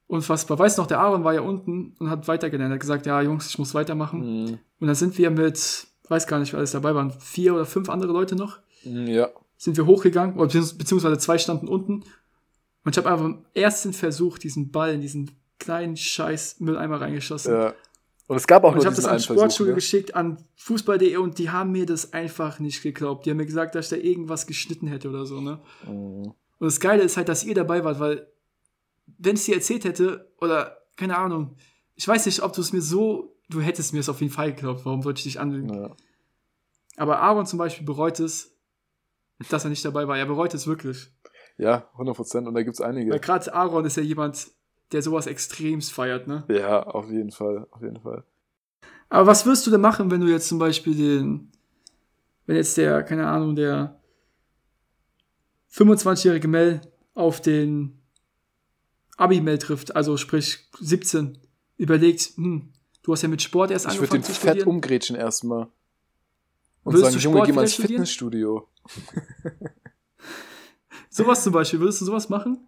[0.07, 0.57] Unfassbar.
[0.57, 2.71] Weißt du noch, der Aaron war ja unten und hat weitergelernt.
[2.71, 4.19] Er hat gesagt, ja, Jungs, ich muss weitermachen.
[4.45, 4.59] Mhm.
[4.79, 7.89] Und dann sind wir mit, weiß gar nicht, wer alles dabei waren, vier oder fünf
[7.89, 9.29] andere Leute noch, Ja.
[9.57, 12.03] sind wir hochgegangen, beziehungsweise zwei standen unten.
[12.85, 17.53] Und ich habe einfach im ersten Versuch diesen Ball in diesen kleinen scheiß Mülleimer reingeschossen.
[17.53, 17.73] ja.
[18.27, 19.75] Und es gab auch Und ich nur habe das an Sportschule ne?
[19.75, 23.25] geschickt, an Fußball.de und die haben mir das einfach nicht geglaubt.
[23.25, 25.59] Die haben mir gesagt, dass ich da irgendwas geschnitten hätte oder so, ne?
[25.87, 26.33] Mhm.
[26.59, 28.27] Und das Geile ist halt, dass ihr dabei wart, weil
[29.17, 31.55] wenn ich dir erzählt hätte, oder keine Ahnung,
[31.95, 34.53] ich weiß nicht, ob du es mir so, du hättest mir es auf jeden Fall
[34.53, 35.73] geglaubt, warum sollte ich dich anlügen?
[35.73, 35.95] Ja.
[36.97, 38.55] Aber Aaron zum Beispiel bereut es,
[39.49, 40.19] dass er nicht dabei war.
[40.19, 41.11] Er bereut es wirklich.
[41.57, 42.47] ja, 100 Prozent.
[42.47, 43.11] Und da gibt's einige.
[43.11, 44.51] Weil gerade Aaron ist ja jemand,
[44.91, 46.43] der sowas extremst feiert, ne?
[46.49, 48.23] Ja, auf jeden Fall, auf jeden Fall.
[49.09, 51.51] Aber was wirst du denn machen, wenn du jetzt zum Beispiel den,
[52.45, 53.99] wenn jetzt der, keine Ahnung, der
[55.71, 56.81] 25-jährige Mel
[57.13, 57.99] auf den
[59.17, 61.37] Abi-Mel trifft, also sprich 17,
[61.77, 62.71] überlegt, hm,
[63.03, 64.67] du hast ja mit Sport erst Ich würde angefangen den zu fett studieren.
[64.69, 65.67] umgrätschen erstmal.
[66.83, 67.75] Und Würdest sagen, Junge, geh mal ins?
[67.75, 68.67] Fitnessstudio.
[71.09, 72.65] Sowas zum Beispiel, würdest du sowas machen?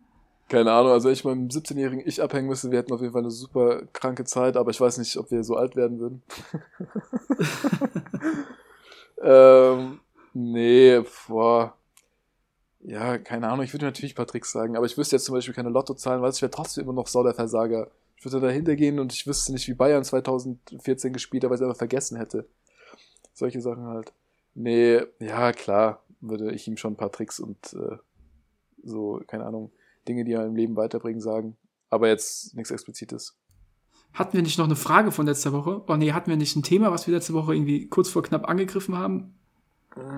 [0.52, 3.00] Keine Ahnung, also wenn ich mal mit einem 17-jährigen Ich abhängen müsste, wir hätten auf
[3.00, 5.98] jeden Fall eine super kranke Zeit, aber ich weiß nicht, ob wir so alt werden
[5.98, 6.24] würden.
[9.24, 10.02] ähm,
[10.34, 11.74] nee, boah.
[12.82, 15.36] Ja, keine Ahnung, ich würde natürlich ein paar Tricks sagen, aber ich wüsste jetzt zum
[15.36, 17.90] Beispiel keine Lottozahlen, weil ich wäre trotzdem immer noch sau der Versager.
[18.18, 21.62] Ich würde dahinter gehen und ich wüsste nicht, wie Bayern 2014 gespielt hat, weil ich
[21.62, 22.46] es einfach vergessen hätte.
[23.34, 24.12] Solche Sachen halt.
[24.54, 27.96] Nee, ja, klar, würde ich ihm schon ein paar Tricks und äh,
[28.84, 29.72] so, keine Ahnung,
[30.08, 31.56] Dinge, die er im Leben weiterbringen, sagen.
[31.90, 33.38] Aber jetzt nichts Explizites.
[34.14, 35.84] Hatten wir nicht noch eine Frage von letzter Woche?
[35.88, 38.48] Oh nee, hatten wir nicht ein Thema, was wir letzte Woche irgendwie kurz vor knapp
[38.50, 39.36] angegriffen haben,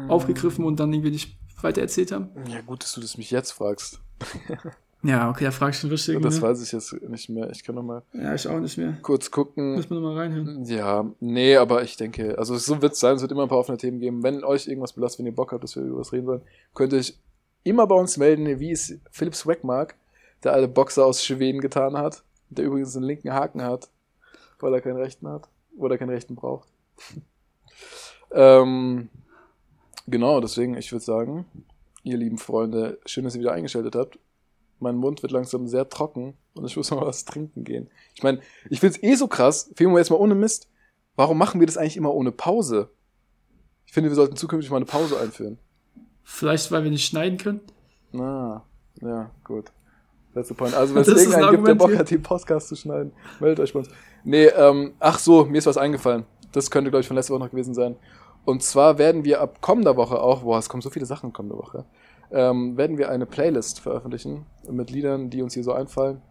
[0.07, 2.29] aufgegriffen und dann irgendwie nicht weiter erzählt haben?
[2.47, 3.99] Ja, gut, dass du das mich jetzt fragst.
[5.05, 6.21] Ja, okay, da frage ich schon richtig.
[6.21, 6.41] Das Ne?
[6.43, 7.49] weiß ich jetzt nicht mehr.
[7.49, 8.97] Ich kann noch mal Ja, ich auch nicht mehr.
[9.01, 9.75] kurz gucken.
[9.75, 10.63] Müssen wir nochmal reinhören.
[10.63, 13.57] Ja, nee, aber ich denke, also so wird es sein, es wird immer ein paar
[13.57, 14.23] offene Themen geben.
[14.23, 16.41] Wenn euch irgendwas belastet, wenn ihr Bock habt, dass wir über was reden wollen,
[16.73, 17.17] könnt ihr euch
[17.63, 19.95] immer bei uns melden, wie es Philipp Swagmark,
[20.43, 23.89] der alte Boxer aus Schweden, getan hat, der übrigens einen linken Haken hat,
[24.59, 26.67] weil er keinen rechten hat, oder keinen rechten braucht.
[28.31, 29.09] ähm,
[30.07, 31.45] genau, deswegen, ich würde sagen,
[32.03, 34.19] ihr lieben Freunde, schön, dass ihr wieder eingeschaltet habt.
[34.79, 37.89] Mein Mund wird langsam sehr trocken und ich muss mal was trinken gehen.
[38.15, 40.67] Ich meine, ich find's eh so krass, wir jetzt mal ohne Mist.
[41.15, 42.89] Warum machen wir das eigentlich immer ohne Pause?
[43.85, 45.59] Ich finde, wir sollten zukünftig mal eine Pause einführen.
[46.23, 47.61] Vielleicht, weil wir nicht schneiden können.
[48.11, 48.63] Na,
[49.01, 49.71] ja, gut.
[50.33, 50.73] Letzter Point.
[50.73, 51.99] Also, wenn es irgendeinen gibt, der Bock hier.
[51.99, 53.89] hat, die Podcast zu schneiden, meldet euch bei uns.
[54.23, 56.25] Nee, ähm, ach so, mir ist was eingefallen.
[56.51, 57.95] Das könnte, glaube ich, von letzter Woche noch gewesen sein.
[58.45, 61.57] Und zwar werden wir ab kommender Woche auch, boah, es kommen so viele Sachen kommende
[61.57, 61.85] Woche,
[62.31, 66.21] ähm, werden wir eine Playlist veröffentlichen mit Liedern, die uns hier so einfallen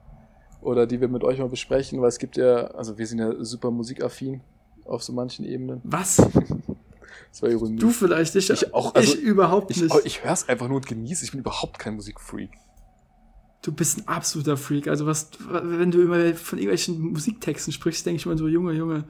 [0.61, 3.33] oder die wir mit euch mal besprechen, weil es gibt ja, also wir sind ja
[3.43, 4.43] super musikaffin
[4.85, 5.81] auf so manchen Ebenen.
[5.85, 6.23] Was?
[7.31, 7.77] Das war Ironie.
[7.77, 9.95] Du vielleicht, ich, Ich auch, also ich überhaupt ich nicht.
[10.05, 11.25] ich höre es einfach nur und genieße.
[11.25, 12.51] Ich bin überhaupt kein Musikfreak.
[13.63, 14.89] Du bist ein absoluter Freak.
[14.89, 19.05] Also was, wenn du immer von irgendwelchen Musiktexten sprichst, denke ich mal so, Junge, Junge,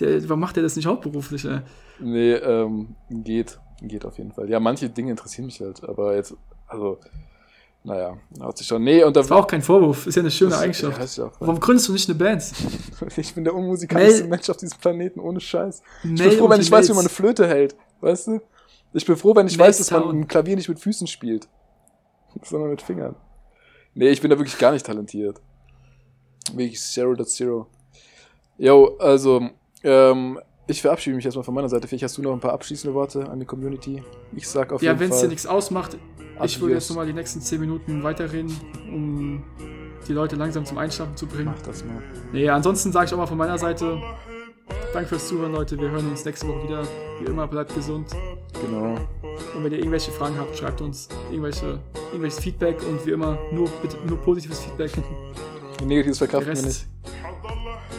[0.00, 1.60] der, warum macht der das nicht hauptberuflich, ey?
[2.00, 3.58] Nee, ähm, geht.
[3.82, 4.48] Geht auf jeden Fall.
[4.48, 6.34] Ja, manche Dinge interessieren mich halt, aber jetzt,
[6.66, 6.98] also,
[7.84, 8.82] naja, hat sich schon.
[8.84, 10.98] Nee, und da Das war auch kein Vorwurf, ist ja eine schöne Eigenschaft.
[11.16, 12.44] Ja, ja auch, Warum gründest du nicht eine Band?
[13.16, 15.82] ich bin der unmusikalischste Mel- Mensch auf diesem Planeten, ohne Scheiß.
[16.04, 16.96] Ich Mel bin froh, wenn ich die weiß, wie Mails.
[16.96, 17.76] man eine Flöte hält.
[18.00, 18.40] Weißt du?
[18.92, 21.48] Ich bin froh, wenn ich Mails weiß, dass man ein Klavier nicht mit Füßen spielt,
[22.42, 23.16] sondern mit Fingern.
[23.94, 25.40] Nee, ich bin da wirklich gar nicht talentiert.
[26.52, 27.66] Wirklich Zero to Zero.
[28.58, 29.48] Jo, also,
[29.84, 31.86] ähm, ich verabschiede mich erstmal von meiner Seite.
[31.88, 34.02] Vielleicht hast du noch ein paar abschließende Worte an die Community.
[34.34, 35.24] Ich sag auf Ja, jeden wenn es Fall.
[35.24, 35.96] dir nichts ausmacht,
[36.44, 38.54] ich würde jetzt nochmal die nächsten 10 Minuten weiterreden,
[38.90, 39.42] um
[40.06, 41.46] die Leute langsam zum Einschlafen zu bringen.
[41.54, 42.02] Mach das mal.
[42.32, 44.00] Nee, ansonsten sage ich auch mal von meiner Seite,
[44.92, 45.78] danke fürs Zuhören, Leute.
[45.78, 46.82] Wir hören uns nächste Woche wieder.
[47.20, 48.08] Wie immer, bleibt gesund.
[48.62, 48.94] Genau.
[49.56, 51.78] Und wenn ihr irgendwelche Fragen habt, schreibt uns irgendwelche,
[52.12, 54.92] irgendwelches Feedback und wie immer nur bitte nur positives Feedback.
[55.84, 56.86] Negatives verkraften wir nicht.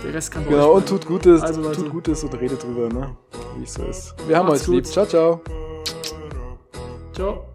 [0.04, 1.82] Der Rest kann Genau, und tut Gutes, Also, Leute.
[1.84, 3.16] tut Gutes und redet drüber, ne?
[3.58, 4.16] Wie es so ist.
[4.28, 4.86] Wir haben euch lieb.
[4.86, 5.42] Ciao, ciao.
[7.14, 7.49] Ciao.